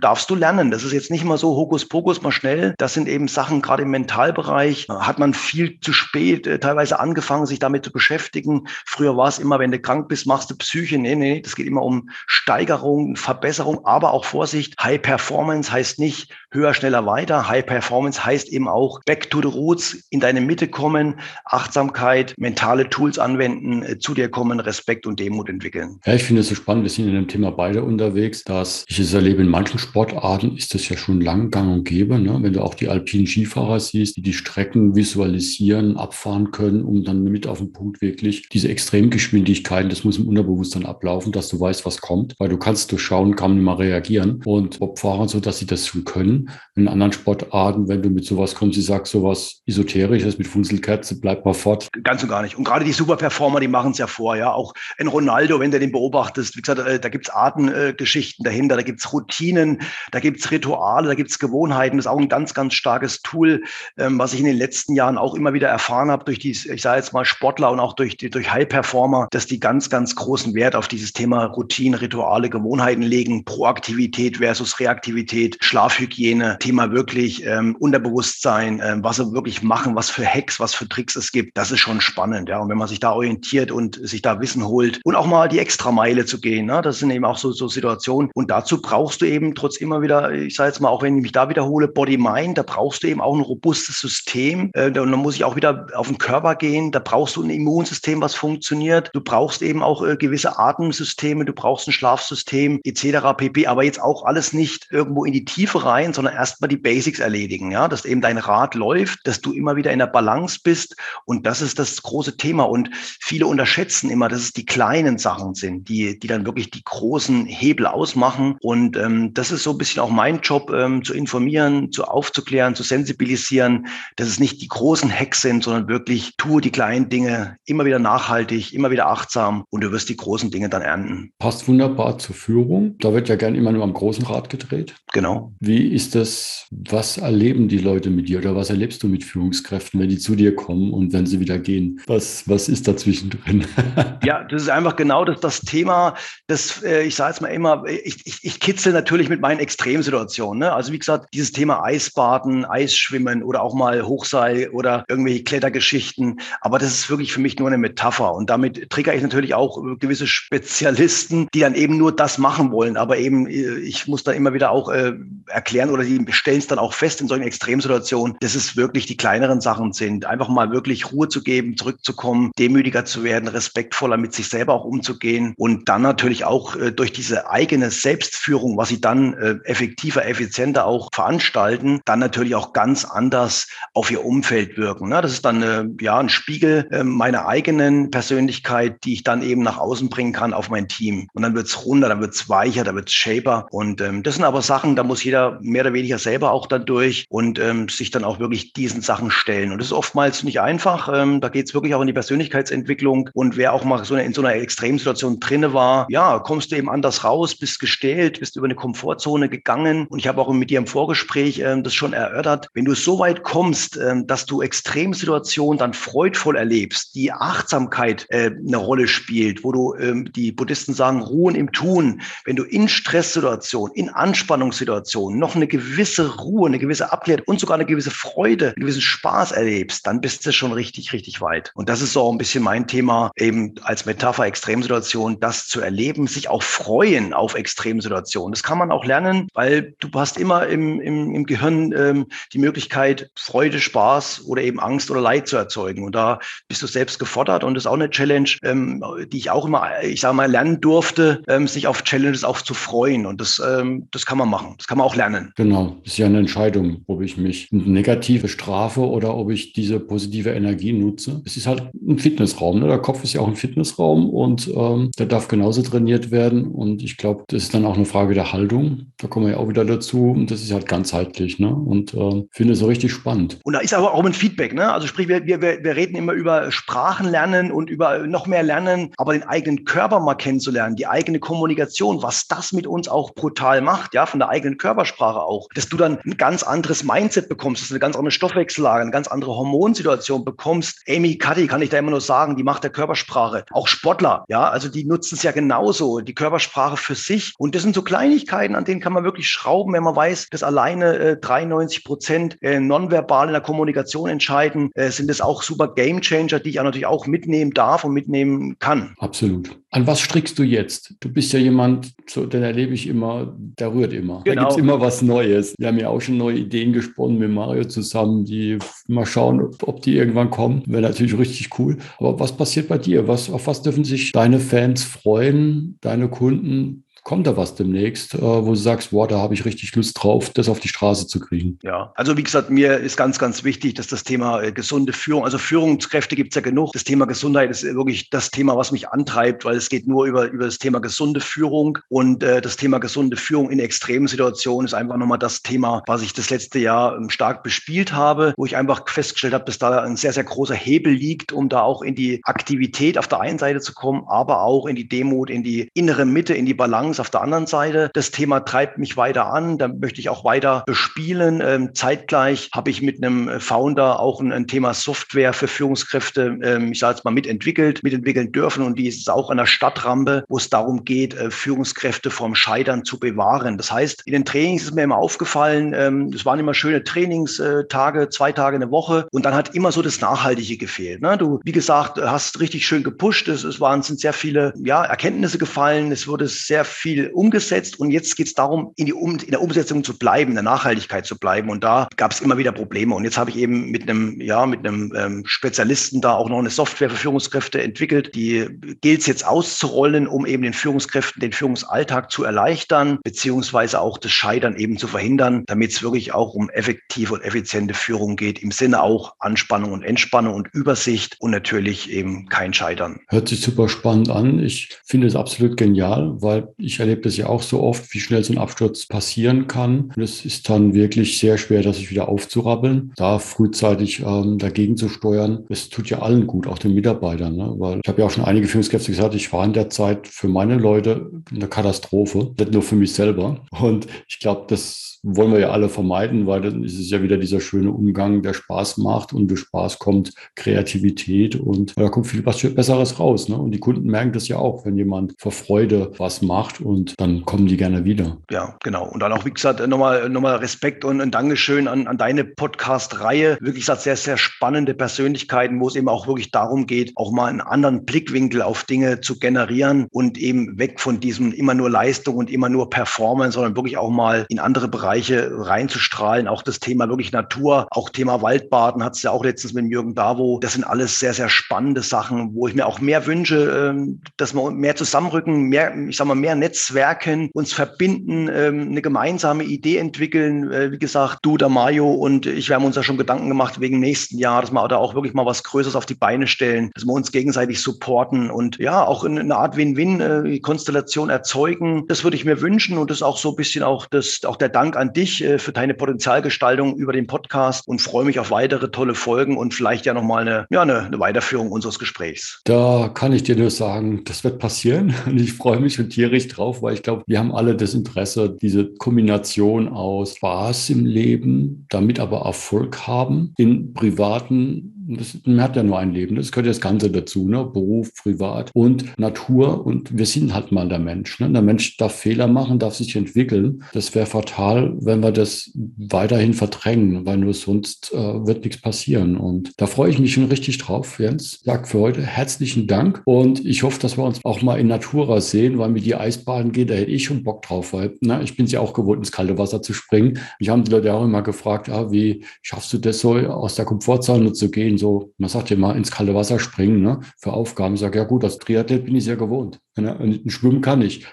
darfst 0.01 0.29
du 0.29 0.35
lernen. 0.35 0.71
Das 0.71 0.85
ist 0.85 0.93
jetzt 0.93 1.11
nicht 1.11 1.25
mal 1.25 1.39
so 1.39 1.57
Hokuspokus 1.57 2.21
mal 2.21 2.33
schnell. 2.33 2.75
Das 2.77 2.93
sind 2.93 3.09
eben 3.09 3.29
Sachen, 3.29 3.63
gerade 3.63 3.85
im 3.85 3.91
Mentalbereich, 3.91 4.87
hat 4.91 5.19
man 5.19 5.33
viel 5.33 5.81
zu 5.81 5.95
spät 5.95 6.47
äh, 6.47 6.59
teilweise 6.59 7.01
angefangen, 7.01 7.47
sich 7.47 7.59
damit 7.59 7.85
zu 7.85 7.93
beschäftigen. 7.93 8.67
Früher 8.85 9.17
war 9.17 9.29
es 9.29 9.39
immer, 9.39 9.59
wenn 9.59 9.70
wenn 9.71 9.79
du 9.79 9.83
krank 9.83 10.09
bist, 10.09 10.27
machst 10.27 10.51
du 10.51 10.57
Psyche. 10.57 10.99
Nee, 10.99 11.15
nee, 11.15 11.41
das 11.41 11.55
geht 11.55 11.69
immer 11.69 11.83
um 11.83 12.11
Steigerung, 12.27 13.15
Verbesserung, 13.15 13.85
aber 13.87 14.13
auch 14.13 14.25
Vorsicht. 14.25 14.75
High 14.83 15.01
Performance 15.01 15.71
heißt 15.71 16.01
nicht 16.01 16.33
höher, 16.53 16.75
schneller, 16.75 17.07
weiter. 17.07 17.49
High 17.49 17.65
Performance 17.65 18.25
heißt 18.25 18.49
eben 18.49 18.69
auch 18.69 19.01
back 19.05 19.31
to 19.31 19.41
the 19.41 19.49
roots, 19.49 20.05
in 20.11 20.21
deine 20.21 20.41
Mitte 20.41 20.69
kommen, 20.69 21.15
Achtsamkeit, 21.45 22.35
mentale 22.37 22.89
Tools 22.89 23.19
anwenden, 23.19 23.83
äh, 23.83 23.99
zu 23.99 24.15
dir 24.15 24.29
kommen, 24.29 24.59
Respekt 24.61 25.07
und 25.07 25.21
Demut 25.21 25.49
entwickeln. 25.49 26.01
Ja, 26.05 26.15
ich 26.15 26.25
finde 26.25 26.41
es 26.41 26.49
so 26.49 26.55
spannend. 26.55 26.83
Wir 26.83 26.91
sind 26.91 27.07
in 27.07 27.15
dem 27.15 27.29
Thema 27.29 27.51
beide 27.53 27.85
unterwegs, 27.85 28.43
dass 28.45 28.85
ich 28.89 28.99
es 28.99 29.15
erlebe, 29.15 29.43
in 29.43 29.49
manchen 29.49 29.79
Sportarten 29.79 30.57
ist 30.57 30.75
das 30.75 30.89
ja 30.89 30.97
schon 30.97 31.21
lang 31.21 31.51
gang 31.51 31.73
und 31.73 31.85
gäbe. 31.85 32.19
Ne? 32.19 32.39
Wenn 32.43 32.53
du 32.53 32.63
auch 32.63 32.75
die 32.75 32.89
alpinen 32.89 33.27
Skifahrer 33.27 33.79
siehst, 33.79 34.17
die 34.17 34.23
die 34.23 34.33
Strecken 34.33 34.97
visualisieren, 34.97 35.97
abfahren 35.97 36.51
können, 36.51 36.85
um 36.85 37.05
dann 37.05 37.23
mit 37.23 37.47
auf 37.47 37.59
den 37.59 37.73
Punkt 37.73 38.01
wirklich 38.01 38.49
diese 38.49 38.69
Extremgeschwindigkeit 38.69 39.61
Tätigkeiten, 39.61 39.89
das 39.89 40.05
muss 40.05 40.19
im 40.19 40.29
Unterbewusstsein 40.29 40.87
ablaufen, 40.87 41.33
dass 41.33 41.49
du 41.49 41.61
weißt, 41.61 41.85
was 41.85 42.01
kommt, 42.01 42.35
weil 42.39 42.49
du 42.49 42.57
kannst 42.57 42.91
durchschauen, 42.93 43.37
kann 43.37 43.55
man 43.55 43.65
mal 43.65 43.75
reagieren. 43.75 44.41
Und 44.45 44.79
Bobfahrer 44.79 45.29
so, 45.29 45.41
dass 45.41 45.59
sie 45.59 45.67
das 45.67 45.87
schon 45.87 46.05
können. 46.05 46.40
In 46.77 46.89
anderen 46.89 47.13
Sportarten, 47.13 47.89
wenn 47.89 48.03
du 48.03 48.11
mit 48.11 48.25
sowas 48.25 48.55
kommst, 48.55 48.77
sie 48.77 48.83
sagt 48.83 49.07
sowas 49.07 49.63
Esoterisches 49.67 50.39
mit 50.39 50.47
Funzelkerze, 50.47 51.21
bleib 51.21 51.45
mal 51.45 51.55
fort. 51.55 51.89
Ganz 52.03 52.23
und 52.23 52.29
gar 52.29 52.43
nicht. 52.43 52.57
Und 52.57 52.65
gerade 52.65 52.85
die 52.85 52.93
Superperformer, 52.93 53.61
die 53.61 53.69
machen 53.69 53.93
es 53.93 53.99
ja 53.99 54.07
vor, 54.07 54.37
ja. 54.37 54.53
Auch 54.53 54.73
in 54.99 55.07
Ronaldo, 55.07 55.61
wenn 55.61 55.71
du 55.71 55.79
den 55.79 55.93
beobachtest, 55.93 56.57
wie 56.57 56.63
gesagt, 56.63 56.81
äh, 56.81 56.99
da 56.99 57.09
gibt 57.09 57.29
es 57.29 57.35
Artengeschichten 57.35 58.45
dahinter, 58.45 58.77
da 58.77 58.83
gibt 58.83 59.01
es 59.01 59.13
Routinen, 59.13 59.83
da 60.13 60.21
gibt 60.21 60.41
es 60.41 60.51
Rituale, 60.51 61.09
da 61.09 61.15
gibt 61.15 61.31
es 61.31 61.39
Gewohnheiten. 61.39 61.97
Das 61.97 62.07
ist 62.07 62.11
auch 62.11 62.19
ein 62.19 62.29
ganz, 62.29 62.55
ganz 62.55 62.75
starkes 62.75 63.23
Tool, 63.23 63.63
ähm, 63.99 64.19
was 64.19 64.33
ich 64.33 64.41
in 64.41 64.47
den 64.47 64.57
letzten 64.57 64.95
Jahren 64.95 65.19
auch 65.19 65.35
immer 65.35 65.53
wieder 65.53 65.69
erfahren 65.69 66.11
habe 66.11 66.25
durch 66.25 66.39
die, 66.39 66.51
ich 66.51 66.83
sage 66.83 66.99
jetzt 66.99 67.13
mal 67.13 67.25
Sportler 67.25 67.71
und 67.71 67.81
auch 67.81 67.95
durch, 67.95 68.17
durch 68.17 68.53
High-Performer, 68.53 69.29
dass 69.31 69.47
die 69.47 69.61
ganz, 69.61 69.91
ganz 69.91 70.15
großen 70.15 70.55
Wert 70.55 70.75
auf 70.75 70.89
dieses 70.89 71.13
Thema 71.13 71.45
Routinen, 71.47 71.99
Rituale, 71.99 72.51
Gewohnheiten 72.51 73.03
legen, 73.03 73.45
Proaktivität 73.45 74.39
versus 74.39 74.81
Reaktivität, 74.81 75.57
Schlafhygiene, 75.61 76.30
Thema 76.59 76.93
wirklich 76.93 77.45
ähm, 77.45 77.77
Unterbewusstsein, 77.79 78.81
ähm, 78.85 79.05
was 79.05 79.17
sie 79.17 79.33
wirklich 79.33 79.63
machen, 79.63 79.95
was 79.95 80.11
für 80.11 80.27
Hacks, 80.27 80.61
was 80.61 80.75
für 80.75 80.89
Tricks 80.89 81.17
es 81.17 81.33
gibt. 81.33 81.57
Das 81.57 81.71
ist 81.71 81.81
schon 81.81 82.01
spannend, 82.01 82.49
ja. 82.49 82.59
Und 82.59 82.69
wenn 82.69 82.79
man 82.79 82.89
sich 82.89 83.01
da 83.01 83.13
orientiert 83.13 83.71
und 83.71 84.01
sich 84.03 84.23
da 84.23 84.41
Wissen 84.41 84.67
holt 84.67 85.01
und 85.05 85.15
auch 85.15 85.27
mal 85.27 85.49
die 85.49 85.59
Extrameile 85.59 86.25
zu 86.25 86.41
gehen, 86.41 86.67
ne? 86.67 86.81
das 86.83 86.99
sind 86.99 87.11
eben 87.11 87.25
auch 87.25 87.39
so, 87.39 87.53
so 87.53 87.69
Situationen. 87.69 88.31
Und 88.35 88.51
dazu 88.51 88.81
brauchst 88.81 89.21
du 89.21 89.27
eben 89.27 89.55
trotz 89.55 89.77
immer 89.77 90.03
wieder, 90.03 90.33
ich 90.33 90.55
sage 90.55 90.69
jetzt 90.69 90.81
mal, 90.81 90.89
auch 90.89 91.03
wenn 91.03 91.17
ich 91.17 91.23
mich 91.23 91.33
da 91.33 91.49
wiederhole, 91.49 91.89
Body-Mind, 91.89 92.57
da 92.57 92.63
brauchst 92.63 93.03
du 93.03 93.09
eben 93.09 93.21
auch 93.21 93.35
ein 93.35 93.43
robustes 93.43 94.01
System. 94.01 94.71
Äh, 94.75 94.87
und 94.87 94.95
dann 94.95 95.11
muss 95.11 95.35
ich 95.35 95.45
auch 95.45 95.57
wieder 95.57 95.87
auf 95.95 96.09
den 96.09 96.19
Körper 96.19 96.55
gehen. 96.55 96.93
Da 96.93 96.99
brauchst 96.99 97.37
du 97.37 97.43
ein 97.43 97.51
Immunsystem, 97.51 98.21
was 98.21 98.35
funktioniert. 98.35 99.11
Du 99.13 99.21
brauchst 99.21 99.51
brauchst 99.51 99.63
eben 99.63 99.83
auch 99.83 100.03
äh, 100.05 100.17
gewisse 100.17 100.59
Atemsysteme, 100.59 101.45
du 101.45 101.53
brauchst 101.53 101.89
ein 101.89 101.93
Schlafsystem 101.93 102.81
etc. 102.85 103.37
pp. 103.37 103.67
Aber 103.67 103.83
jetzt 103.83 104.01
auch 104.01 104.25
alles 104.25 104.53
nicht 104.53 104.87
irgendwo 104.91 105.25
in 105.25 105.33
die 105.33 105.45
Tiefe 105.45 105.85
rein, 105.85 106.13
sondern 106.21 106.35
erstmal 106.35 106.69
die 106.69 106.77
Basics 106.77 107.19
erledigen, 107.19 107.73
ja, 107.73 107.89
dass 107.89 108.05
eben 108.05 108.21
dein 108.21 108.37
Rad 108.37 108.75
läuft, 108.75 109.21
dass 109.25 109.41
du 109.41 109.55
immer 109.55 109.77
wieder 109.77 109.91
in 109.91 110.01
der 110.01 110.07
Balance 110.07 110.59
bist 110.63 110.95
und 111.25 111.47
das 111.47 111.63
ist 111.63 111.79
das 111.79 112.03
große 112.03 112.37
Thema 112.37 112.65
und 112.65 112.91
viele 112.93 113.47
unterschätzen 113.47 114.11
immer, 114.11 114.29
dass 114.29 114.41
es 114.41 114.53
die 114.53 114.67
kleinen 114.67 115.17
Sachen 115.17 115.55
sind, 115.55 115.89
die 115.89 116.19
die 116.19 116.27
dann 116.27 116.45
wirklich 116.45 116.71
die 116.71 116.85
großen 116.85 117.47
Hebel 117.47 117.87
ausmachen 117.87 118.59
und 118.61 118.99
ähm, 118.99 119.33
das 119.33 119.51
ist 119.51 119.63
so 119.63 119.71
ein 119.71 119.79
bisschen 119.79 120.03
auch 120.03 120.11
mein 120.11 120.41
Job, 120.41 120.71
ähm, 120.71 121.03
zu 121.03 121.15
informieren, 121.15 121.91
zu 121.91 122.05
aufzuklären, 122.05 122.75
zu 122.75 122.83
sensibilisieren, 122.83 123.87
dass 124.17 124.29
es 124.29 124.39
nicht 124.39 124.61
die 124.61 124.69
großen 124.69 125.11
Hacks 125.11 125.41
sind, 125.41 125.65
sondern 125.65 125.89
wirklich 125.89 126.35
tue 126.37 126.61
die 126.61 126.71
kleinen 126.71 127.09
Dinge 127.09 127.57
immer 127.65 127.87
wieder 127.87 127.99
nachhaltig, 127.99 128.75
immer 128.75 128.91
wieder 128.91 129.07
achtsam 129.07 129.65
und 129.71 129.83
du 129.83 129.91
wirst 129.91 130.11
die 130.11 130.19
großen 130.19 130.51
Dinge 130.51 130.69
dann 130.69 130.83
ernten. 130.83 131.33
Passt 131.39 131.67
wunderbar 131.67 132.19
zur 132.19 132.35
Führung. 132.35 132.97
Da 132.99 133.15
wird 133.15 133.31
ja 133.31 133.37
gern 133.37 133.55
immer 133.55 133.73
nur 133.73 133.85
am 133.85 133.95
großen 133.95 134.27
Rad 134.27 134.51
gedreht. 134.51 134.97
Genau. 135.15 135.55
Wie 135.61 135.89
ist 135.89 136.10
das? 136.15 136.67
Was 136.71 137.19
erleben 137.19 137.69
die 137.69 137.79
Leute 137.79 138.11
mit 138.11 138.29
dir 138.29 138.39
oder 138.39 138.57
was 138.57 138.71
erlebst 138.71 139.03
du 139.03 139.09
mit 139.09 139.23
Führungskräften, 139.23 140.01
wenn 140.01 140.09
die 140.09 140.19
zu 140.19 140.35
dir 140.35 140.57
kommen 140.57 140.93
und 140.93 141.13
wenn 141.13 141.27
sie 141.27 141.41
wieder 141.41 141.59
gehen? 141.59 142.01
Was, 142.07 142.49
was 142.49 142.69
ist 142.69 142.89
dazwischen 142.89 143.31
drin? 143.31 143.65
ja, 144.25 144.45
das 144.45 144.63
ist 144.63 144.69
einfach 144.69 144.97
genau 144.97 145.25
das, 145.25 145.41
das 145.41 145.61
Thema, 145.61 146.17
das, 146.49 146.83
äh, 146.83 147.05
ich 147.05 147.15
sage 147.15 147.31
jetzt 147.31 147.41
mal 147.41 147.49
immer, 147.49 147.85
ich, 147.87 148.21
ich, 148.25 148.39
ich 148.43 148.61
kitzel 148.61 148.93
natürlich 148.93 149.29
mit 149.29 149.41
meinen 149.41 149.61
Extremsituationen. 149.61 150.59
Ne? 150.59 150.73
Also 150.73 150.93
wie 150.93 150.99
gesagt, 150.99 151.29
dieses 151.35 151.53
Thema 151.53 151.85
Eisbaden, 151.85 152.65
Eisschwimmen 152.65 153.45
oder 153.45 153.63
auch 153.63 153.75
mal 153.75 154.03
Hochseil 154.03 154.71
oder 154.71 155.05
irgendwelche 155.09 155.45
Klettergeschichten. 155.45 156.41
Aber 156.61 156.81
das 156.81 156.93
ist 156.93 157.11
wirklich 157.11 157.33
für 157.33 157.41
mich 157.41 157.59
nur 157.59 157.69
eine 157.69 157.79
Metapher. 157.79 158.35
Und 158.35 158.51
damit 158.51 158.91
trigger 158.91 159.15
ich 159.15 159.21
ich 159.21 159.23
natürlich 159.23 159.55
auch 159.55 159.81
gewisse 159.99 160.27
Spezialisten, 160.27 161.49
die 161.55 161.61
dann 161.61 161.75
eben 161.75 161.97
nur 161.97 162.15
das 162.15 162.39
machen 162.39 162.73
wollen. 162.73 162.97
Aber 162.97 163.19
eben, 163.19 163.47
äh, 163.47 163.79
ich 163.79 164.09
muss 164.09 164.25
da 164.25 164.33
immer 164.33 164.53
wieder 164.53 164.71
auch 164.71 164.89
äh, 164.91 165.13
erklären 165.47 165.91
oder 165.91 166.00
die 166.05 166.25
stellen 166.33 166.59
es 166.59 166.67
dann 166.67 166.79
auch 166.79 166.93
fest 166.93 167.21
in 167.21 167.29
solchen 167.29 167.45
Extremsituationen, 167.45 168.37
dass 168.41 168.55
es 168.55 168.77
wirklich 168.77 169.07
die 169.07 169.17
kleineren 169.17 169.61
Sachen 169.61 169.93
sind. 169.93 170.25
Einfach 170.25 170.49
mal 170.49 170.71
wirklich 170.71 171.13
Ruhe 171.13 171.29
zu 171.29 171.43
geben, 171.43 171.77
zurückzukommen, 171.77 172.53
demütiger 172.59 173.05
zu 173.05 173.25
werden, 173.25 173.49
respektvoller 173.49 174.17
mit 174.17 174.35
sich 174.35 174.49
selber 174.49 174.75
auch 174.75 174.85
umzugehen 174.85 175.55
und 175.57 175.89
dann 175.89 176.03
natürlich 176.03 176.45
auch 176.45 176.77
äh, 176.77 176.93
durch 176.93 177.13
diese 177.13 177.51
eigene 177.51 177.91
Selbstführung, 177.91 178.77
was 178.77 178.89
sie 178.89 179.01
dann 179.01 179.35
äh, 179.35 179.57
effektiver, 179.65 180.27
effizienter 180.27 180.87
auch 180.87 181.09
veranstalten, 181.13 182.01
dann 182.05 182.19
natürlich 182.19 182.55
auch 182.55 182.73
ganz 182.73 183.05
anders 183.05 183.69
auf 183.95 184.11
ihr 184.11 184.25
Umfeld 184.25 184.77
wirken. 184.77 185.09
Ne? 185.09 185.21
Das 185.21 185.33
ist 185.33 185.45
dann 185.45 185.63
äh, 185.63 185.85
ja 186.01 186.19
ein 186.19 186.29
Spiegel 186.29 186.89
äh, 186.91 187.05
meiner 187.05 187.47
eigenen 187.47 188.11
Persönlichkeit, 188.11 189.05
die 189.05 189.15
ich 189.15 189.25
dann 189.25 189.43
eben 189.43 189.63
nach 189.63 189.79
außen 189.79 190.09
bringen 190.09 190.33
kann 190.33 190.53
auf 190.53 190.71
mein 190.71 190.89
Team. 190.89 191.29
Und 191.35 191.43
dann 191.43 191.55
wird's 191.55 191.85
runder, 191.85 192.09
dann 192.09 192.21
wird's 192.21 192.49
weicher, 192.49 192.85
dann 192.85 192.97
wird's 192.97 193.13
shaper. 193.13 193.67
Und 193.71 194.01
ähm, 194.01 194.23
das 194.23 194.37
sind 194.37 194.45
aber 194.45 194.63
Sachen, 194.63 194.97
da 194.97 195.03
muss 195.03 195.25
jeder 195.25 195.59
mehr 195.61 195.83
oder 195.83 195.90
oder 195.91 195.99
weniger 195.99 196.19
selber 196.19 196.53
auch 196.53 196.67
dann 196.67 196.85
durch 196.85 197.27
und 197.29 197.59
ähm, 197.59 197.89
sich 197.89 198.11
dann 198.11 198.25
auch 198.25 198.39
wirklich 198.39 198.73
diesen 198.73 199.03
Sachen 199.03 199.31
stellen. 199.31 199.73
Und 199.73 199.79
das 199.79 199.89
ist 199.89 199.93
oftmals 199.93 200.43
nicht 200.43 200.61
einfach. 200.61 201.11
Ähm, 201.13 201.41
da 201.41 201.49
geht 201.49 201.67
es 201.67 201.75
wirklich 201.75 201.95
auch 201.95 202.01
in 202.01 202.07
die 202.07 202.13
Persönlichkeitsentwicklung. 202.13 203.31
Und 203.35 203.57
wer 203.57 203.73
auch 203.73 203.85
mal 203.85 204.05
so 204.05 204.15
eine, 204.15 204.25
in 204.25 204.33
so 204.33 204.43
einer 204.43 204.55
Extremsituation 204.55 205.41
drinne 205.41 205.75
war, 205.75 206.07
ja, 206.09 206.39
kommst 206.39 206.73
du 206.73 206.77
eben 206.77 206.89
anders 206.89 207.25
raus, 207.25 207.57
bist 207.57 207.81
gestellt, 207.81 208.41
bist 208.41 208.57
über 208.57 208.67
eine 208.67 208.75
Komfortzone 208.75 209.49
gegangen. 209.49 210.07
Und 210.09 210.19
ich 210.19 210.29
habe 210.29 210.41
auch 210.41 210.53
mit 210.53 210.71
dir 210.71 210.79
im 210.79 210.87
Vorgespräch 210.87 211.59
ähm, 211.61 211.83
das 211.83 211.95
schon 211.95 212.13
erörtert. 212.13 212.69
Wenn 212.75 212.85
du 212.85 212.95
so 212.95 213.19
weit 213.19 213.43
kommst, 213.43 213.97
ähm, 213.97 214.27
dass 214.27 214.47
du 214.47 214.63
Extremsituationen 214.63 215.79
dann 215.79 215.95
freudvoll 215.95 216.57
erlebst, 216.57 217.15
die 217.15 217.33
Achtsamkeit 217.33 218.27
äh, 218.31 218.51
eine 218.67 218.77
Rolle 218.77 219.09
spielt, 219.09 219.65
wo 219.65 219.73
du, 219.73 219.95
ähm, 219.95 220.31
die 220.33 220.53
Buddhisten 220.53 220.95
sagen, 220.95 221.21
ruhen 221.21 221.55
im 221.55 221.73
Tun, 221.73 222.21
wenn 222.45 222.57
du 222.57 222.65
in 222.65 222.89
Stresssituationen, 222.89 223.95
in 223.95 224.09
Anspannungssituationen 224.09 225.39
noch 225.39 225.57
eine 225.57 225.67
gewisse 225.71 226.37
Ruhe, 226.37 226.69
eine 226.69 226.79
gewisse 226.79 227.11
Abklärung 227.13 227.45
und 227.47 227.61
sogar 227.61 227.77
eine 227.77 227.87
gewisse 227.87 228.11
Freude, 228.11 228.69
einen 228.69 228.81
gewissen 228.83 229.01
Spaß 229.01 229.53
erlebst, 229.53 230.07
dann 230.07 230.21
bist 230.21 230.45
du 230.45 230.53
schon 230.53 230.73
richtig, 230.73 231.13
richtig 231.13 231.41
weit. 231.41 231.73
Und 231.75 231.89
das 231.89 232.03
ist 232.03 232.13
so 232.13 232.31
ein 232.31 232.39
bisschen 232.39 232.63
mein 232.63 232.87
Thema, 232.87 233.31
eben 233.37 233.75
als 233.83 234.05
Metapher 234.05 234.45
Extremsituation, 234.45 235.41
das 235.41 235.69
zu 235.69 235.81
erleben, 235.81 236.27
sich 236.27 236.49
auch 236.49 236.63
freuen 236.63 237.33
auf 237.33 237.55
Extremsituationen. 237.55 238.53
Das 238.53 238.63
kann 238.63 238.79
man 238.79 238.91
auch 238.91 239.05
lernen, 239.05 239.49
weil 239.55 239.95
du 240.01 240.09
hast 240.15 240.39
immer 240.39 240.67
im, 240.67 241.01
im, 241.01 241.35
im 241.35 241.47
Gehirn 241.47 241.93
ähm, 241.93 242.27
die 242.53 242.59
Möglichkeit, 242.59 243.31
Freude, 243.37 243.81
Spaß 243.81 244.43
oder 244.47 244.63
eben 244.63 244.81
Angst 244.81 245.11
oder 245.11 245.21
Leid 245.21 245.49
zu 245.49 245.57
erzeugen. 245.57 246.05
Und 246.05 246.15
da 246.15 246.39
bist 246.69 246.83
du 246.83 246.87
selbst 246.87 247.19
gefordert 247.19 247.65
und 247.65 247.75
das 247.75 247.85
ist 247.85 247.87
auch 247.87 247.95
eine 247.95 248.11
Challenge, 248.11 248.51
ähm, 248.63 249.03
die 249.33 249.39
ich 249.39 249.51
auch 249.51 249.67
immer, 249.67 250.03
ich 250.03 250.21
sage 250.21 250.35
mal, 250.35 250.51
lernen 250.51 250.81
durfte, 250.81 251.43
ähm, 251.49 251.69
sich 251.69 251.87
auf 251.87 252.03
Challenges 252.05 252.45
auch 252.45 252.61
zu 252.61 252.75
freuen. 252.75 253.27
Und 253.27 253.41
das, 253.41 253.61
ähm, 253.65 254.09
das 254.11 254.27
kann 254.27 254.39
man 254.39 254.49
machen. 254.49 254.75
Das 254.79 254.87
kann 254.87 254.99
man 254.99 255.07
auch 255.07 255.15
lernen. 255.15 255.53
Genau. 255.61 255.97
Das 256.05 256.15
ist 256.15 256.19
ja 256.19 256.25
eine 256.25 256.39
Entscheidung, 256.39 257.03
ob 257.07 257.21
ich 257.21 257.37
mich 257.37 257.69
negativ 257.71 258.41
bestrafe 258.41 259.03
oder 259.03 259.37
ob 259.37 259.51
ich 259.51 259.75
diese 259.75 260.01
positive 260.01 260.49
Energie 260.53 260.95
nutze. 260.95 261.43
Es 261.45 261.59
ist 261.59 261.67
halt 261.67 261.83
ein 261.93 262.19
Fitnessraum. 262.19 262.81
Ne? 262.81 262.87
Der 262.87 262.97
Kopf 262.97 263.23
ist 263.23 263.35
ja 263.35 263.43
auch 263.43 263.47
ein 263.47 263.57
Fitnessraum 263.57 264.31
und 264.31 264.69
ähm, 264.75 265.11
der 265.19 265.27
darf 265.27 265.49
genauso 265.49 265.83
trainiert 265.83 266.31
werden. 266.31 266.65
Und 266.65 267.03
ich 267.03 267.19
glaube, 267.19 267.45
das 267.49 267.65
ist 267.65 267.75
dann 267.75 267.85
auch 267.85 267.97
eine 267.97 268.07
Frage 268.07 268.33
der 268.33 268.55
Haltung. 268.55 269.13
Da 269.19 269.29
kommen 269.29 269.45
wir 269.45 269.53
ja 269.53 269.59
auch 269.59 269.69
wieder 269.69 269.85
dazu. 269.85 270.31
Und 270.31 270.51
das 270.51 270.63
ist 270.63 270.73
halt 270.73 270.89
ganzheitlich. 270.89 271.59
Ne? 271.59 271.75
Und 271.75 272.15
äh, 272.15 272.43
finde 272.53 272.73
es 272.73 272.79
so 272.79 272.87
richtig 272.87 273.13
spannend. 273.13 273.59
Und 273.63 273.75
da 273.75 273.81
ist 273.81 273.93
aber 273.93 274.15
auch 274.15 274.25
ein 274.25 274.33
Feedback. 274.33 274.73
Ne? 274.73 274.91
Also 274.91 275.09
sprich, 275.09 275.29
wir, 275.29 275.45
wir, 275.45 275.61
wir 275.61 275.95
reden 275.95 276.17
immer 276.17 276.33
über 276.33 276.73
Sprachenlernen 276.73 277.71
und 277.71 277.91
über 277.91 278.27
noch 278.27 278.47
mehr 278.47 278.63
Lernen, 278.63 279.11
aber 279.19 279.35
den 279.35 279.43
eigenen 279.43 279.85
Körper 279.85 280.21
mal 280.21 280.37
kennenzulernen, 280.37 280.97
die 280.97 281.07
eigene 281.07 281.39
Kommunikation, 281.39 282.23
was 282.23 282.49
das 282.49 282.73
mit 282.73 282.87
uns 282.87 283.09
auch 283.09 283.35
brutal 283.35 283.83
macht, 283.83 284.15
ja, 284.15 284.25
von 284.25 284.41
der 284.41 284.49
eigenen 284.49 284.79
Körpersprache 284.79 285.50
auch, 285.51 285.69
dass 285.75 285.89
du 285.89 285.97
dann 285.97 286.19
ein 286.25 286.37
ganz 286.37 286.63
anderes 286.63 287.05
Mindset 287.05 287.49
bekommst, 287.49 287.83
dass 287.83 287.89
du 287.89 287.95
eine 287.95 288.01
ganz 288.01 288.17
andere 288.17 288.31
Stoffwechsellage, 288.31 289.03
eine 289.03 289.11
ganz 289.11 289.29
andere 289.29 289.55
Hormonsituation 289.57 290.45
bekommst. 290.45 291.03
Amy 291.09 291.37
Cuddy 291.37 291.67
kann 291.67 291.83
ich 291.83 291.91
da 291.91 291.99
immer 291.99 292.11
nur 292.11 292.21
sagen, 292.21 292.57
die 292.57 292.63
macht 292.63 292.85
der 292.85 292.91
Körpersprache. 292.91 293.65
Auch 293.71 293.89
Sportler, 293.89 294.45
ja, 294.49 294.69
also 294.69 294.89
die 294.89 295.05
nutzen 295.05 295.35
es 295.35 295.43
ja 295.43 295.53
genauso, 295.53 296.21
die 296.21 296.35
Körpersprache 296.35 296.97
für 296.97 297.15
sich. 297.15 297.55
Und 297.59 297.75
das 297.75 297.83
sind 297.83 297.95
so 297.95 298.03
Kleinigkeiten, 298.03 298.75
an 298.75 298.85
denen 298.85 299.01
kann 299.01 299.13
man 299.13 299.25
wirklich 299.25 299.49
schrauben, 299.49 299.93
wenn 299.93 300.05
man 300.05 300.17
weiß, 300.17 300.49
dass 300.51 300.63
alleine 300.63 301.17
äh, 301.17 301.37
93 301.37 302.05
Prozent 302.05 302.57
äh, 302.63 302.79
nonverbal 302.79 303.49
in 303.49 303.53
der 303.53 303.63
Kommunikation 303.63 304.29
entscheiden, 304.29 304.91
äh, 304.95 305.11
sind 305.11 305.29
das 305.29 305.41
auch 305.41 305.63
super 305.63 305.89
Gamechanger, 305.95 306.61
die 306.61 306.71
ich 306.71 306.81
auch 306.81 306.85
natürlich 306.85 307.07
auch 307.07 307.27
mitnehmen 307.27 307.73
darf 307.73 308.05
und 308.05 308.13
mitnehmen 308.13 308.79
kann. 308.79 309.15
Absolut. 309.19 309.77
An 309.93 310.07
was 310.07 310.21
strickst 310.21 310.57
du 310.57 310.63
jetzt? 310.63 311.15
Du 311.19 311.33
bist 311.33 311.53
ja 311.53 311.59
jemand, 311.59 312.13
so, 312.29 312.47
den 312.47 312.63
erlebe 312.63 312.95
ich 312.95 313.09
immer, 313.09 313.57
der 313.59 313.93
rührt 313.93 314.13
immer. 314.13 314.43
Genau. 314.45 314.55
Da 314.55 314.61
gibt 314.61 314.73
es 314.73 314.79
immer 314.79 315.01
was 315.01 315.21
Neues. 315.21 315.75
Wir 315.79 315.89
haben 315.89 315.99
ja 315.99 316.09
auch 316.09 316.21
schon 316.21 316.37
neue 316.37 316.59
Ideen 316.59 316.93
gesponnen 316.93 317.39
mit 317.39 317.51
Mario 317.51 317.85
zusammen, 317.85 318.45
die 318.45 318.79
mal 319.09 319.27
schauen, 319.27 319.69
ob 319.83 320.03
die 320.03 320.17
irgendwann 320.17 320.51
kommen. 320.51 320.85
Wäre 320.87 321.03
natürlich 321.03 321.37
richtig 321.37 321.77
cool. 321.81 321.99
Aber 322.19 322.39
was 322.39 322.57
passiert 322.57 322.87
bei 322.87 322.99
dir? 322.99 323.27
Was, 323.27 323.51
auf 323.51 323.67
was 323.67 323.83
dürfen 323.83 324.05
sich 324.05 324.31
deine 324.31 324.61
Fans 324.61 325.03
freuen, 325.03 325.99
deine 326.01 326.29
Kunden? 326.29 327.05
Kommt 327.23 327.47
da 327.47 327.57
was 327.57 327.75
demnächst, 327.75 328.35
äh, 328.35 328.41
wo 328.41 328.71
du 328.71 328.75
sagst, 328.75 329.11
boah, 329.11 329.29
da 329.29 329.39
habe 329.39 329.55
ich 329.55 329.65
richtig 329.65 329.95
Lust 329.95 330.23
drauf, 330.23 330.51
das 330.51 330.69
auf 330.69 330.81
die 330.81 330.89
Straße 330.89 331.27
zu 331.27 331.41
kriegen? 331.41 331.79
Ja, 331.83 332.13
also 332.15 332.37
wie 332.37 332.43
gesagt, 332.43 332.71
mir 332.71 332.99
ist 332.99 333.17
ganz, 333.17 333.39
ganz 333.39 333.65
wichtig, 333.65 333.95
dass 333.95 334.07
das 334.07 334.25
Thema 334.25 334.63
äh, 334.63 334.73
gesunde 334.73 335.13
Führung, 335.13 335.45
also 335.45 335.59
Führungskräfte 335.59 336.37
gibt 336.37 336.53
es 336.53 336.57
ja 336.57 336.63
genug. 336.63 336.93
Das 336.93 337.05
Thema 337.05 337.27
Gesundheit 337.27 337.71
ist 337.71 337.85
wirklich 337.85 338.31
das 338.31 338.51
Thema, 338.51 338.77
was 338.77 338.93
mich 338.93 339.09
antreibt, 339.09 339.65
weil 339.65 339.77
es 339.77 339.89
geht 339.89 340.07
nur 340.07 340.27
über, 340.27 340.51
über 340.51 340.65
das 340.65 340.79
Thema 340.79 341.01
gesunde 341.01 341.41
Führung 341.41 341.99
und 342.09 342.43
äh, 342.43 342.61
das 342.61 342.77
Thema 342.77 342.99
gesunde 342.99 343.37
Führung 343.37 343.71
in 343.71 343.79
extremen 343.79 344.27
Situationen 344.27 344.87
ist 344.87 344.95
einfach 344.95 345.17
nochmal 345.17 345.39
das 345.39 345.63
Thema, 345.63 346.03
was 346.07 346.23
ich 346.23 346.33
das 346.33 346.51
letzte 346.51 346.79
Jahr 346.79 347.17
ähm, 347.17 347.31
stark 347.31 347.63
bespielt 347.63 348.13
habe, 348.13 348.55
wo 348.57 348.67
ich 348.67 348.77
einfach 348.77 349.09
festgestellt 349.09 349.55
habe, 349.55 349.65
dass 349.65 349.79
da 349.79 350.03
ein 350.03 350.17
sehr, 350.17 350.33
sehr 350.33 350.45
großer 350.45 350.75
Hebel 350.75 351.13
liegt, 351.13 351.53
um 351.53 351.69
da 351.69 351.83
auch 351.83 352.03
in 352.03 352.15
die 352.15 352.41
Aktivität 352.45 353.19
auf 353.19 353.29
der 353.29 353.41
einen 353.41 353.59
Seite 353.59 353.81
zu 353.81 353.95
kommen, 353.95 354.25
aber 354.27 354.63
auch 354.63 354.87
in 354.87 354.97
die 354.97 355.09
Demut, 355.09 355.51
in 355.51 355.63
die 355.63 355.89
innere 355.95 356.25
Mitte, 356.25 356.55
in 356.55 356.67
die 356.67 356.75
Balance 356.75 357.10
Balance 357.11 357.21
auf 357.21 357.31
der 357.31 357.43
anderen 357.43 357.67
Seite. 357.67 358.11
Das 358.13 358.31
Thema 358.31 358.61
treibt 358.61 358.99
mich 358.99 359.17
weiter 359.17 359.47
an. 359.53 359.79
Da 359.79 359.89
möchte 359.89 360.21
ich 360.21 360.29
auch 360.29 360.45
weiter 360.45 360.85
bespielen. 360.87 361.61
Ähm, 361.65 361.95
zeitgleich 361.95 362.71
habe 362.73 362.91
ich 362.91 363.03
mit 363.03 363.23
einem 363.23 363.61
Founder 363.61 364.21
auch 364.21 364.41
ein, 364.41 364.53
ein 364.53 364.67
Thema 364.67 364.95
Software 364.95 365.53
für 365.53 365.67
Führungskräfte, 365.67 366.59
ähm, 366.63 366.93
ich 366.93 367.01
sage 367.01 367.17
jetzt 367.17 367.25
mal, 367.25 367.33
mitentwickelt, 367.33 368.03
mitentwickeln 368.05 368.53
dürfen. 368.53 368.85
Und 368.85 368.99
die 368.99 369.09
ist 369.09 369.29
auch 369.29 369.51
an 369.51 369.57
der 369.57 369.67
Stadtrampe, 369.67 370.45
wo 370.49 370.57
es 370.59 370.71
darum 370.71 371.05
geht, 371.05 371.35
äh, 371.35 371.51
Führungskräfte 371.51 372.31
vom 372.31 372.55
Scheitern 372.55 373.05
zu 373.05 373.19
bewahren. 373.19 373.77
Das 373.77 373.91
heißt, 373.91 374.23
in 374.27 374.33
den 374.33 374.45
Trainings 374.45 374.85
ist 374.85 374.95
mir 374.95 375.03
immer 375.03 375.19
aufgefallen, 375.19 375.93
ähm, 375.95 376.31
es 376.33 376.45
waren 376.47 376.59
immer 376.59 376.75
schöne 376.75 377.03
Trainingstage, 377.03 378.29
zwei 378.29 378.53
Tage 378.53 378.77
eine 378.77 378.91
Woche. 378.91 379.27
Und 379.33 379.45
dann 379.45 379.55
hat 379.55 379.75
immer 379.75 379.91
so 379.91 380.03
das 380.03 380.21
Nachhaltige 380.21 380.77
gefehlt. 380.77 381.23
Ne? 381.23 381.37
Du, 381.37 381.61
wie 381.65 381.73
gesagt, 381.73 382.19
hast 382.19 382.61
richtig 382.61 382.87
schön 382.87 383.03
gepusht. 383.03 383.49
Es, 383.49 383.65
es 383.65 383.81
waren, 383.81 384.03
sind 384.03 384.21
sehr 384.21 384.33
viele 384.33 384.73
ja, 384.85 385.05
Erkenntnisse 385.05 385.59
gefallen. 385.59 386.13
Es 386.13 386.29
wurde 386.29 386.47
sehr 386.47 386.85
viel 386.85 387.00
umgesetzt 387.33 387.99
und 387.99 388.11
jetzt 388.11 388.37
geht 388.37 388.47
es 388.47 388.55
darum, 388.55 388.93
in, 388.97 389.07
die 389.07 389.13
um, 389.13 389.39
in 389.39 389.51
der 389.51 389.63
Umsetzung 389.63 390.05
zu 390.05 390.19
bleiben, 390.19 390.51
in 390.51 390.57
der 390.57 390.63
Nachhaltigkeit 390.63 391.27
zu 391.27 391.39
bleiben. 391.39 391.71
Und 391.71 391.85
da 391.85 392.09
gab 392.17 392.33
es 392.33 392.41
immer 392.41 392.59
wieder 392.59 392.73
Probleme. 392.73 393.15
Und 393.15 393.25
jetzt 393.25 393.39
habe 393.39 393.51
ich 393.51 393.57
eben 393.57 393.91
mit 393.91 394.03
einem, 394.03 394.41
ja, 394.41 394.67
mit 394.67 394.81
einem 394.81 395.13
ähm, 395.17 395.43
Spezialisten 395.47 396.21
da 396.21 396.35
auch 396.35 396.49
noch 396.49 396.59
eine 396.59 396.71
Software 396.71 397.11
für 397.11 397.17
Führungskräfte 397.17 397.83
entwickelt. 397.83 398.35
Die 398.35 398.67
gilt 399.01 399.21
es 399.21 399.27
jetzt 399.27 399.47
auszurollen, 399.47 400.27
um 400.27 400.47
eben 400.47 400.63
den 400.63 400.73
Führungskräften 400.73 401.41
den 401.41 401.53
Führungsalltag 401.53 402.31
zu 402.31 402.45
erleichtern, 402.45 403.19
beziehungsweise 403.23 404.01
auch 404.01 404.19
das 404.19 404.33
Scheitern 404.33 404.77
eben 404.77 404.99
zu 404.99 405.07
verhindern, 405.07 405.65
damit 405.67 405.93
es 405.93 406.03
wirklich 406.03 406.33
auch 406.35 406.55
um 406.55 406.71
effektive 406.71 407.35
und 407.35 407.43
effiziente 407.43 407.95
Führung 407.95 408.37
geht, 408.37 408.63
im 408.63 408.71
Sinne 408.71 409.03
auch 409.03 409.35
Anspannung 409.39 409.93
und 409.93 410.03
Entspannung 410.03 410.55
und 410.55 410.69
Übersicht 410.73 411.37
und 411.41 411.51
natürlich 411.51 412.11
eben 412.11 412.49
kein 412.49 412.75
Scheitern. 412.75 413.21
Hört 413.29 413.49
sich 413.49 413.61
super 413.61 413.89
spannend 413.89 414.31
an. 414.31 414.59
Ich 414.59 414.89
finde 415.05 415.27
es 415.27 415.37
absolut 415.37 415.77
genial, 415.77 416.41
weil 416.41 416.69
ich 416.77 416.90
erlebe 416.99 417.21
das 417.21 417.37
ja 417.37 417.47
auch 417.47 417.63
so 417.63 417.81
oft, 417.83 418.13
wie 418.13 418.21
schnell 418.21 418.43
so 418.43 418.53
ein 418.53 418.59
Absturz 418.59 419.07
passieren 419.07 419.69
kann. 419.69 420.13
Und 420.17 420.23
es 420.23 420.45
ist 420.45 420.69
dann 420.69 420.95
wirklich 420.95 421.39
sehr 421.39 421.59
schwer, 421.59 421.83
das 421.83 421.99
sich 421.99 422.11
wieder 422.11 422.29
aufzurappeln, 422.29 423.13
da 423.17 423.39
frühzeitig 423.39 424.21
ähm, 424.27 424.59
dagegen 424.59 424.97
zu 424.97 425.09
steuern. 425.09 425.65
Es 425.69 425.89
tut 425.89 426.11
ja 426.11 426.21
allen 426.21 426.47
gut, 426.47 426.67
auch 426.67 426.79
den 426.79 426.95
Mitarbeitern. 426.95 427.55
Ne? 427.55 427.75
Weil 427.79 428.01
ich 428.03 428.09
habe 428.09 428.23
ja 428.23 428.27
auch 428.27 428.31
schon 428.31 428.45
einige 428.45 428.67
Führungskräfte 428.67 429.13
gesagt, 429.13 429.35
ich 429.35 429.53
war 429.53 429.65
in 429.65 429.75
der 429.75 429.91
Zeit 429.91 430.27
für 430.27 430.49
meine 430.49 430.77
Leute 430.77 431.31
eine 431.55 431.69
Katastrophe, 431.69 432.53
nicht 432.59 432.73
nur 432.73 432.83
für 432.83 432.97
mich 432.97 433.13
selber. 433.13 433.65
Und 433.79 434.07
ich 434.27 434.39
glaube, 434.41 434.65
das 434.69 435.20
wollen 435.23 435.53
wir 435.53 435.61
ja 435.61 435.71
alle 435.71 435.89
vermeiden, 435.89 436.47
weil 436.47 436.63
dann 436.63 436.83
ist 436.83 436.99
es 436.99 437.11
ja 437.11 437.23
wieder 437.23 437.37
dieser 437.37 437.61
schöne 437.61 437.91
Umgang, 437.91 438.43
der 438.43 438.55
Spaß 438.55 438.99
macht 438.99 439.33
und 439.33 439.49
durch 439.49 439.61
Spaß 439.61 439.99
kommt 439.99 440.33
Kreativität 440.55 441.57
und 441.57 441.99
da 441.99 442.09
kommt 442.09 442.27
viel 442.27 442.45
was 442.47 442.61
Besseres 442.61 443.19
raus. 443.19 443.49
Ne? 443.49 443.57
Und 443.57 443.73
die 443.73 443.81
Kunden 443.81 444.09
merken 444.11 444.33
das 444.33 444.49
ja 444.49 444.57
auch, 444.57 444.85
wenn 444.87 444.97
jemand 444.97 445.35
vor 445.39 445.53
Freude 445.53 446.13
was 446.17 446.41
macht 446.41 446.81
und 446.81 447.15
dann 447.21 447.45
kommen 447.45 447.67
die 447.67 447.77
gerne 447.77 448.05
wieder. 448.05 448.39
Ja, 448.51 448.77
genau. 448.83 449.09
Und 449.09 449.21
dann 449.21 449.33
auch, 449.33 449.45
wie 449.45 449.51
gesagt, 449.51 449.87
nochmal, 449.87 450.29
nochmal 450.31 450.57
Respekt 450.57 451.05
und 451.05 451.21
ein 451.21 451.31
Dankeschön 451.31 451.87
an, 451.87 452.07
an 452.07 452.17
deine 452.17 452.45
Podcast-Reihe. 452.45 453.59
Wirklich 453.61 453.85
gesagt, 453.85 454.03
sehr, 454.03 454.17
sehr 454.17 454.39
spannende 454.39 454.95
Persönlichkeiten, 454.95 455.81
wo 455.81 455.89
es 455.89 455.97
eben 455.97 456.09
auch 456.09 456.27
wirklich 456.27 456.51
darum 456.51 456.87
geht, 456.87 457.13
auch 457.17 457.31
mal 457.31 457.47
einen 457.47 457.61
anderen 457.61 458.05
Blickwinkel 458.07 458.63
auf 458.63 458.85
Dinge 458.85 459.21
zu 459.21 459.39
generieren 459.39 460.07
und 460.11 460.39
eben 460.39 460.79
weg 460.79 460.99
von 460.99 461.21
diesem 461.21 461.53
immer 461.53 461.75
nur 461.75 461.91
Leistung 461.91 462.37
und 462.37 462.51
immer 462.51 462.69
nur 462.69 462.89
Performance, 462.89 463.55
sondern 463.55 463.77
wirklich 463.77 463.99
auch 463.99 464.11
mal 464.11 464.47
in 464.49 464.59
andere 464.59 464.89
Bereiche 464.89 465.10
Bereiche 465.11 465.51
reinzustrahlen. 465.53 466.47
Auch 466.47 466.63
das 466.63 466.79
Thema 466.79 467.09
wirklich 467.09 467.33
Natur, 467.33 467.89
auch 467.91 468.11
Thema 468.11 468.43
Waldbaden 468.43 469.03
hat 469.03 469.17
es 469.17 469.23
ja 469.23 469.33
auch 469.33 469.45
letztens 469.45 469.73
mit 469.73 469.91
Jürgen 469.91 470.15
Davo. 470.15 470.61
Das 470.61 470.75
sind 470.75 470.85
alles 470.85 471.19
sehr, 471.19 471.35
sehr 471.35 471.49
spannende 471.49 472.03
Sachen, 472.03 472.55
wo 472.55 472.69
ich 472.69 472.77
mir 472.77 472.87
auch 472.87 473.01
mehr 473.01 473.27
wünsche, 473.27 473.91
ähm, 473.91 474.21
dass 474.37 474.55
wir 474.55 474.71
mehr 474.71 474.95
zusammenrücken, 474.95 475.65
mehr, 475.65 475.93
ich 476.09 476.17
sag 476.17 476.29
mal, 476.29 476.37
mehr 476.37 476.55
Netzwerken, 476.55 477.51
uns 477.55 477.73
verbinden, 477.73 478.49
ähm, 478.55 478.91
eine 478.91 479.03
gemeinsame 479.03 479.65
Idee 479.65 479.97
entwickeln. 479.97 480.71
Äh, 480.71 480.93
wie 480.93 480.99
gesagt, 481.01 481.41
du, 481.43 481.57
der 481.57 481.69
Mario 481.69 482.09
und 482.09 482.47
ich, 482.47 482.69
wir 482.69 482.77
haben 482.77 482.85
uns 482.85 482.95
ja 482.95 483.03
schon 483.03 483.19
Gedanken 483.19 483.49
gemacht 483.49 483.81
wegen 483.81 483.99
nächsten 483.99 484.39
Jahr, 484.39 484.61
dass 484.61 484.71
wir 484.71 484.87
da 484.87 484.97
auch 484.97 485.15
wirklich 485.15 485.35
mal 485.35 485.45
was 485.45 485.65
Größeres 485.65 485.97
auf 485.97 486.07
die 486.07 486.15
Beine 486.15 486.47
stellen, 486.47 486.93
dass 486.95 487.05
wir 487.05 487.13
uns 487.13 487.33
gegenseitig 487.33 487.83
supporten 487.83 488.49
und 488.49 488.79
ja, 488.79 489.05
auch 489.05 489.25
eine 489.25 489.57
Art 489.57 489.77
Win-Win-Konstellation 489.77 491.31
äh, 491.31 491.33
erzeugen. 491.33 492.05
Das 492.07 492.23
würde 492.23 492.37
ich 492.37 492.45
mir 492.45 492.61
wünschen 492.61 492.97
und 492.97 493.11
das 493.11 493.19
ist 493.19 493.23
auch 493.23 493.39
so 493.39 493.51
ein 493.51 493.57
bisschen 493.57 493.83
auch 493.83 494.07
das, 494.07 494.45
auch 494.45 494.57
der 494.57 494.69
Dank 494.69 495.00
an 495.01 495.13
dich 495.13 495.43
äh, 495.43 495.59
für 495.59 495.73
deine 495.73 495.95
Potenzialgestaltung 495.95 496.97
über 496.97 497.13
den 497.13 497.27
Podcast 497.27 497.89
und 497.89 498.01
freue 498.01 498.25
mich 498.25 498.39
auf 498.39 498.51
weitere 498.51 498.91
tolle 498.91 499.15
Folgen 499.15 499.57
und 499.57 499.75
vielleicht 499.75 500.07
ja 500.07 500.15
nochmal 500.15 500.43
eine, 500.43 500.67
ja, 500.71 500.83
eine, 500.83 501.01
eine 501.01 501.19
Weiterführung 501.19 501.73
unseres 501.73 501.99
Gesprächs. 501.99 502.61
Da 502.65 503.11
kann 503.13 503.33
ich 503.33 503.43
dir 503.43 503.57
nur 503.57 503.71
sagen, 503.71 504.23
das 504.25 504.45
wird 504.45 504.59
passieren 504.59 505.15
und 505.27 505.41
ich 505.41 505.55
freue 505.55 505.81
mich 505.81 505.99
und 505.99 506.11
tierisch 506.11 506.49
drauf, 506.49 506.83
weil 506.83 506.95
ich 506.95 507.03
glaube, 507.03 507.25
wir 507.27 507.39
haben 507.39 507.55
alle 507.55 507.75
das 507.75 507.95
Interesse, 507.95 508.57
diese 508.61 508.93
Kombination 508.95 509.89
aus 509.89 510.37
Spaß 510.37 510.91
im 510.91 511.07
Leben, 511.07 511.87
damit 511.89 512.21
aber 512.21 512.43
Erfolg 512.43 513.07
haben 513.07 513.55
in 513.57 513.95
privaten 513.95 515.00
das, 515.17 515.37
man 515.45 515.63
hat 515.63 515.77
ja 515.77 515.83
nur 515.83 515.99
ein 515.99 516.13
Leben, 516.13 516.37
das 516.37 516.53
gehört 516.53 516.67
ja 516.67 516.73
das 516.73 516.81
Ganze 516.81 517.11
dazu, 517.11 517.49
ne? 517.49 517.65
Beruf, 517.65 518.13
Privat 518.15 518.71
und 518.75 519.19
Natur. 519.19 519.85
Und 519.85 520.17
wir 520.17 520.27
sind 520.27 520.55
halt 520.55 520.73
mal 520.73 520.89
der 520.89 520.99
Mensch. 520.99 521.41
Ne? 521.41 521.51
Der 521.51 521.63
Mensch 521.63 521.97
darf 521.97 522.15
Fehler 522.15 522.47
machen, 522.47 522.79
darf 522.79 522.95
sich 522.95 523.15
entwickeln. 523.17 523.83
Das 523.93 524.15
wäre 524.15 524.27
fatal, 524.27 524.97
wenn 525.01 525.23
wir 525.23 525.33
das 525.33 525.71
weiterhin 525.97 526.55
verdrängen, 526.55 527.27
weil 527.27 527.39
nur 527.39 527.55
sonst 527.55 528.13
äh, 528.13 528.17
wird 528.17 528.65
nichts 528.65 528.81
passieren. 528.81 529.37
Und 529.37 529.73
da 529.77 529.87
freue 529.87 530.11
ich 530.11 530.19
mich 530.19 530.33
schon 530.33 530.47
richtig 530.47 530.79
drauf, 530.79 531.19
Jens. 531.19 531.61
Sag 531.65 531.89
für 531.89 532.01
heute 532.01 532.23
herzlichen 532.23 532.87
Dank 532.87 533.23
und 533.25 533.65
ich 533.65 533.83
hoffe, 533.83 534.01
dass 534.01 534.17
wir 534.17 534.25
uns 534.25 534.41
auch 534.45 534.63
mal 534.63 534.79
in 534.79 534.87
Natura 534.89 535.41
sehen, 535.41 535.79
weil 535.79 535.91
mir 535.91 536.01
die 536.01 536.15
Eisbahn 536.15 536.73
geht, 536.73 536.91
da 536.91 536.95
hätte 536.95 537.11
ich 537.11 537.25
schon 537.25 537.43
Bock 537.43 537.63
drauf, 537.63 537.93
weil 537.93 538.17
ne, 538.21 538.41
ich 538.43 538.57
bin 538.57 538.67
ja 538.67 538.81
auch 538.81 538.93
gewohnt, 538.93 539.19
ins 539.19 539.33
kalte 539.33 539.59
Wasser 539.59 539.83
zu 539.83 539.93
springen. 539.93 540.39
Mich 540.59 540.69
haben 540.69 540.85
die 540.85 540.91
Leute 540.91 541.13
auch 541.13 541.25
immer 541.25 541.43
gefragt, 541.43 541.89
ah, 541.89 542.11
wie 542.11 542.45
schaffst 542.63 542.93
du 542.93 542.99
das 542.99 543.21
so, 543.21 543.35
aus 543.35 543.75
der 543.75 543.85
Komfortzone 543.85 544.53
zu 544.53 544.71
gehen? 544.71 544.99
So, 545.01 545.33
man 545.39 545.49
sagt 545.49 545.71
ja 545.71 545.77
mal, 545.77 545.97
ins 545.97 546.11
kalte 546.11 546.35
Wasser 546.35 546.59
springen 546.59 547.03
ne, 547.03 547.21
für 547.39 547.53
Aufgaben. 547.53 547.95
Ich 547.95 548.01
sage, 548.01 548.19
ja 548.19 548.25
gut, 548.25 548.45
als 548.45 548.59
Triathlet 548.59 549.05
bin 549.05 549.17
ich 549.17 549.25
sehr 549.25 549.37
gewohnt. 549.37 549.81
Ne? 549.97 550.17
Und 550.17 550.51
schwimmen 550.53 550.81
kann 550.81 551.03
ich. 551.03 551.27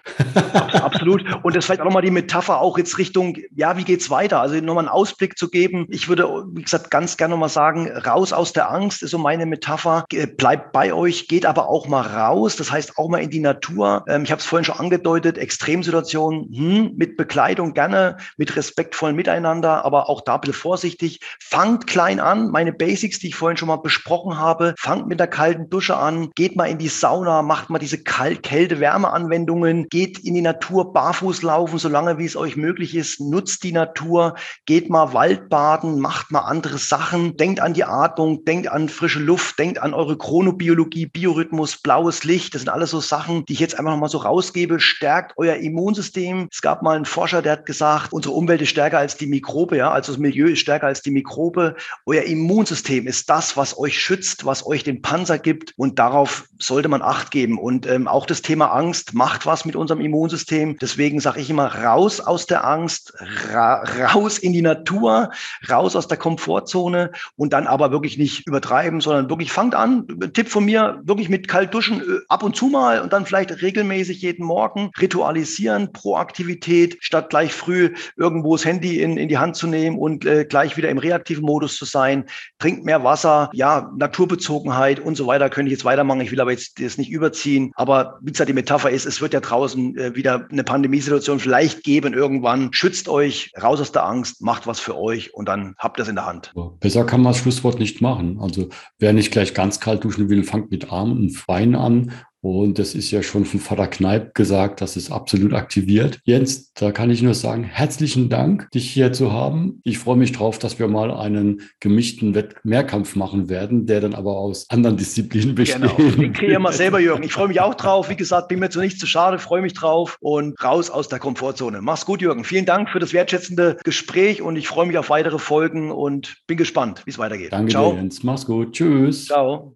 Absolut. 0.74 1.24
Und 1.44 1.56
das 1.56 1.66
vielleicht 1.66 1.82
auch 1.82 1.86
nochmal 1.86 2.02
die 2.02 2.12
Metapher 2.12 2.60
auch 2.60 2.78
jetzt 2.78 2.98
Richtung, 2.98 3.38
ja, 3.56 3.78
wie 3.78 3.84
geht's 3.84 4.10
weiter? 4.10 4.42
Also 4.42 4.56
nochmal 4.56 4.86
einen 4.86 4.94
Ausblick 4.94 5.38
zu 5.38 5.50
geben. 5.50 5.86
Ich 5.90 6.10
würde, 6.10 6.46
wie 6.54 6.64
gesagt, 6.64 6.90
ganz 6.90 7.18
gerne 7.18 7.34
nochmal 7.34 7.50
sagen, 7.50 7.92
raus 7.92 8.34
aus 8.34 8.54
der 8.54 8.72
Angst 8.72 9.04
ist 9.04 9.12
so 9.12 9.18
meine 9.18 9.46
Metapher. 9.46 10.06
Bleibt 10.38 10.72
bei 10.72 10.94
euch, 10.94 11.28
geht 11.28 11.46
aber 11.46 11.70
auch 11.70 11.88
mal 11.88 12.02
raus. 12.02 12.56
Das 12.56 12.72
heißt 12.72 12.98
auch 12.98 13.10
mal 13.10 13.20
in 13.20 13.30
die 13.30 13.40
Natur. 13.40 14.04
Ähm, 14.08 14.24
ich 14.24 14.32
habe 14.32 14.40
es 14.40 14.46
vorhin 14.46 14.66
schon 14.66 14.80
angedeutet, 14.80 15.38
Extremsituationen 15.38 16.50
hm, 16.54 16.92
mit 16.96 17.18
Bekleidung 17.18 17.74
gerne, 17.74 18.18
mit 18.38 18.56
respektvollen 18.56 19.16
Miteinander, 19.16 19.86
aber 19.86 20.10
auch 20.10 20.22
da 20.22 20.38
bisschen 20.38 20.54
vorsichtig. 20.54 21.20
Fangt 21.40 21.88
klein 21.88 22.20
an. 22.20 22.50
Meine 22.50 22.74
Basics, 22.74 23.20
die 23.20 23.28
ich 23.28 23.36
vorhin 23.36 23.57
schon 23.60 23.68
mal 23.68 23.78
besprochen 23.78 24.38
habe, 24.38 24.74
fangt 24.78 25.08
mit 25.08 25.20
der 25.20 25.28
kalten 25.28 25.70
Dusche 25.70 25.98
an, 25.98 26.30
geht 26.36 26.56
mal 26.56 26.66
in 26.66 26.78
die 26.78 26.88
Sauna, 26.88 27.42
macht 27.42 27.70
mal 27.70 27.80
diese 27.80 28.04
kalt 28.04 28.44
Kälte-Wärme-Anwendungen, 28.44 29.88
geht 29.90 30.20
in 30.20 30.34
die 30.34 30.42
Natur 30.42 30.94
barfuß 30.94 31.42
laufen, 31.42 31.80
solange 31.80 32.18
wie 32.18 32.26
es 32.26 32.36
euch 32.36 32.56
möglich 32.56 32.96
ist, 32.96 33.20
nutzt 33.20 33.64
die 33.64 33.72
Natur, 33.72 34.36
geht 34.66 34.90
mal 34.90 35.14
Waldbaden, 35.14 36.00
macht 36.00 36.32
mal 36.32 36.42
andere 36.42 36.78
Sachen, 36.78 37.38
denkt 37.38 37.60
an 37.60 37.74
die 37.74 37.84
Atmung, 37.84 38.46
denkt 38.46 38.70
an 38.70 38.90
frische 38.90 39.20
Luft, 39.20 39.60
denkt 39.60 39.82
an 39.82 39.94
eure 39.94 40.18
Chronobiologie, 40.18 41.08
Biorhythmus, 41.08 41.78
blaues 41.78 42.24
Licht, 42.24 42.54
das 42.54 42.62
sind 42.62 42.70
alles 42.70 42.92
so 42.92 43.00
Sachen, 43.00 43.46
die 43.46 43.54
ich 43.54 43.60
jetzt 43.60 43.78
einfach 43.78 43.92
noch 43.92 44.00
mal 44.00 44.10
so 44.10 44.20
rausgebe, 44.20 44.80
stärkt 44.80 45.34
euer 45.38 45.56
Immunsystem. 45.56 46.48
Es 46.52 46.62
gab 46.62 46.82
mal 46.82 46.96
einen 46.96 47.06
Forscher, 47.06 47.42
der 47.42 47.54
hat 47.54 47.66
gesagt, 47.66 48.14
unsere 48.14 48.34
Umwelt 48.36 48.62
ist 48.62 48.70
stärker 48.70 49.00
als 49.00 49.18
die 49.18 49.28
Mikrobe, 49.28 49.78
ja, 49.78 49.92
also 49.92 50.12
das 50.12 50.20
Milieu 50.20 50.48
ist 50.48 50.60
stärker 50.60 50.88
als 50.88 51.02
die 51.02 51.12
Mikrobe. 51.12 51.76
Euer 52.06 52.24
Immunsystem 52.24 53.08
ist 53.08 53.30
das, 53.30 53.47
was 53.56 53.78
euch 53.78 54.00
schützt, 54.00 54.46
was 54.46 54.66
euch 54.66 54.84
den 54.84 55.02
Panzer 55.02 55.38
gibt 55.38 55.74
und 55.78 56.00
darauf 56.00 56.46
sollte 56.60 56.90
man 56.90 57.02
Acht 57.02 57.32
geben 57.32 57.60
und 57.60 57.86
ähm, 57.86 58.08
auch 58.08 58.26
das 58.26 58.38
das 58.38 58.44
Thema 58.44 58.68
Angst 58.68 59.16
macht 59.16 59.48
was 59.48 59.66
mit 59.66 59.76
unserem 59.76 60.00
Immunsystem. 60.00 60.78
Deswegen 60.80 61.20
sage 61.20 61.42
ich 61.42 61.50
immer, 61.50 61.74
raus 61.74 62.20
aus 62.20 62.46
der 62.46 62.68
Angst, 62.68 63.14
ra 63.52 63.84
raus 64.14 64.38
in 64.38 64.54
die 64.54 64.62
Natur, 64.62 65.32
raus 65.68 65.96
aus 65.96 66.08
der 66.08 66.18
Komfortzone 66.18 67.12
und 67.36 67.54
dann 67.54 67.66
aber 67.66 67.92
wirklich 67.92 68.20
nicht 68.20 68.48
übertreiben, 68.48 69.02
sondern 69.02 69.28
wirklich 69.32 69.52
fangt 69.52 69.74
an. 69.74 70.06
Tipp 70.34 70.50
von 70.50 70.66
mir, 70.66 71.02
wirklich 71.04 71.30
mit 71.30 71.48
kalt 71.48 71.74
duschen 71.74 72.02
äh, 72.02 72.20
ab 72.30 72.44
und 72.44 72.56
zu 72.56 72.68
mal 72.68 73.02
und 73.02 73.12
dann 73.12 73.26
vielleicht 73.26 73.60
regelmäßig 73.64 74.22
jeden 74.22 74.46
Morgen 74.46 74.92
ritualisieren, 75.02 75.92
Proaktivität, 75.92 76.98
statt 77.00 77.32
gleich 77.32 77.54
früh 77.54 77.96
irgendwo 78.18 78.56
das 78.56 78.66
Handy 78.66 79.02
in, 79.02 79.18
in 79.18 79.30
die 79.30 79.40
Hand 79.40 79.56
zu 79.56 79.66
nehmen 79.66 79.98
und 79.98 80.26
äh, 80.26 80.46
gleich 80.46 80.78
wieder 80.78 80.90
im 80.90 81.00
reaktiven 81.00 81.44
Modus 81.44 81.76
zu 81.76 81.86
sein. 81.86 82.26
Trinkt 82.60 82.86
mehr 82.86 83.04
Wasser, 83.04 83.27
ja, 83.54 83.92
Naturbezogenheit 83.96 85.00
und 85.00 85.16
so 85.16 85.28
weiter. 85.28 85.50
Könnte 85.50 85.72
ich 85.72 85.78
jetzt 85.78 85.86
weitermachen. 85.86 86.22
Ich 86.22 86.32
will 86.32 86.42
aber 86.42 86.52
jetzt 86.52 86.82
das 86.82 86.98
nicht 86.98 87.12
überziehen. 87.12 87.72
Aber 87.76 88.20
wie 88.22 88.32
gesagt, 88.32 88.50
die 88.50 88.54
Metapher 88.54 88.90
ist, 88.90 89.06
es 89.06 89.22
wird 89.22 89.34
ja 89.34 89.40
draußen 89.40 89.98
äh, 89.98 90.16
wieder 90.16 90.48
eine 90.52 90.64
Pandemiesituation 90.64 91.40
vielleicht 91.40 91.84
geben 91.84 92.14
irgendwann. 92.14 92.74
Schützt 92.74 93.10
euch, 93.10 93.52
raus 93.62 93.82
aus 93.82 93.92
der 93.92 94.06
Angst, 94.06 94.42
macht 94.42 94.68
was 94.68 94.80
für 94.80 94.98
euch 94.98 95.34
und 95.34 95.48
dann 95.48 95.76
habt 95.78 96.00
ihr 96.00 96.04
es 96.04 96.10
in 96.10 96.16
der 96.16 96.26
Hand. 96.26 96.54
Besser 96.80 97.06
kann 97.06 97.22
man 97.22 97.34
das 97.34 97.42
Schlusswort 97.42 97.80
nicht 97.80 98.02
machen. 98.02 98.40
Also 98.42 98.70
wer 99.00 99.14
nicht 99.14 99.32
gleich 99.32 99.54
ganz 99.54 99.80
kalt 99.80 100.04
duschen 100.04 100.30
will, 100.30 100.44
fangt 100.44 100.72
mit 100.72 100.92
Armen 100.92 101.18
und 101.18 101.48
Beinen 101.48 101.76
an 101.76 102.12
und 102.48 102.80
das 102.80 102.96
ist 102.96 103.12
ja 103.12 103.24
schon 103.24 103.46
von 103.46 103.60
Vater 103.60 103.88
Kneip 103.88 104.34
gesagt, 104.34 104.82
das 104.82 104.98
ist 104.98 105.12
absolut 105.12 105.54
aktiviert. 105.54 106.20
Jens, 106.24 106.72
da 106.74 106.92
kann 106.92 107.10
ich 107.10 107.22
nur 107.22 107.34
sagen, 107.34 107.64
herzlichen 107.64 108.30
Dank, 108.30 108.70
dich 108.72 108.90
hier 108.90 109.12
zu 109.14 109.32
haben. 109.34 109.82
Ich 109.84 109.98
freue 109.98 110.18
mich 110.18 110.32
drauf, 110.32 110.60
dass 110.60 110.80
wir 110.80 110.88
mal 110.88 111.12
einen 111.12 111.62
gemischten 111.80 112.36
Wettmehrkampf 112.36 113.16
machen 113.16 113.50
werden, 113.50 113.86
der 113.86 114.02
dann 114.02 114.14
aber 114.14 114.38
aus 114.38 114.70
anderen 114.70 114.98
Disziplinen 114.98 115.56
besteht. 115.56 115.82
Genau, 115.82 115.96
den 115.98 116.34
kreieren 116.34 116.64
wir 116.64 116.72
selber, 116.72 117.00
Jürgen. 117.00 117.24
Ich 117.24 117.34
freue 117.34 117.48
mich 117.48 117.62
auch 117.62 117.76
drauf. 117.76 118.10
Wie 118.10 118.16
gesagt, 118.16 118.48
bin 118.48 118.60
mir 118.60 118.70
zu 118.70 118.80
nicht 118.80 119.00
zu 119.00 119.08
schade, 119.08 119.40
freue 119.40 119.62
mich 119.62 119.74
drauf 119.74 120.18
und 120.22 120.62
raus 120.64 120.90
aus 120.90 121.08
der 121.08 121.20
Komfortzone. 121.20 121.82
Mach's 121.82 122.06
gut, 122.06 122.22
Jürgen. 122.22 122.44
Vielen 122.44 122.66
Dank 122.66 122.90
für 122.90 123.00
das 123.00 123.14
wertschätzende 123.14 123.78
Gespräch 123.84 124.42
und 124.42 124.56
ich 124.56 124.68
freue 124.68 124.86
mich 124.86 124.98
auf 124.98 125.10
weitere 125.10 125.40
Folgen 125.40 125.92
und 125.92 126.38
bin 126.48 126.58
gespannt, 126.58 127.02
wie 127.06 127.12
es 127.12 127.18
weitergeht. 127.18 127.52
Danke 127.52 127.72
Ciao. 127.72 127.92
dir, 127.92 127.98
Jens. 127.98 128.24
Mach's 128.24 128.46
gut. 128.46 128.74
Tschüss. 128.74 129.26
Ciao. 129.26 129.76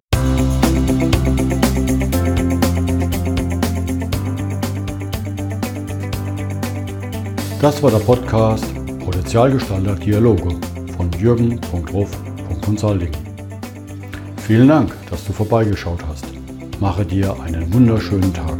Das 7.62 7.80
war 7.80 7.92
der 7.92 8.00
Podcast 8.00 8.66
Potenzialgestalter 9.04 9.94
Dialoge 9.94 10.48
von 10.96 11.08
jürgen.ruf.consulting. 11.12 13.12
Vielen 14.38 14.66
Dank, 14.66 14.92
dass 15.08 15.24
du 15.24 15.32
vorbeigeschaut 15.32 16.00
hast. 16.08 16.24
Mache 16.80 17.06
dir 17.06 17.40
einen 17.40 17.72
wunderschönen 17.72 18.34
Tag. 18.34 18.58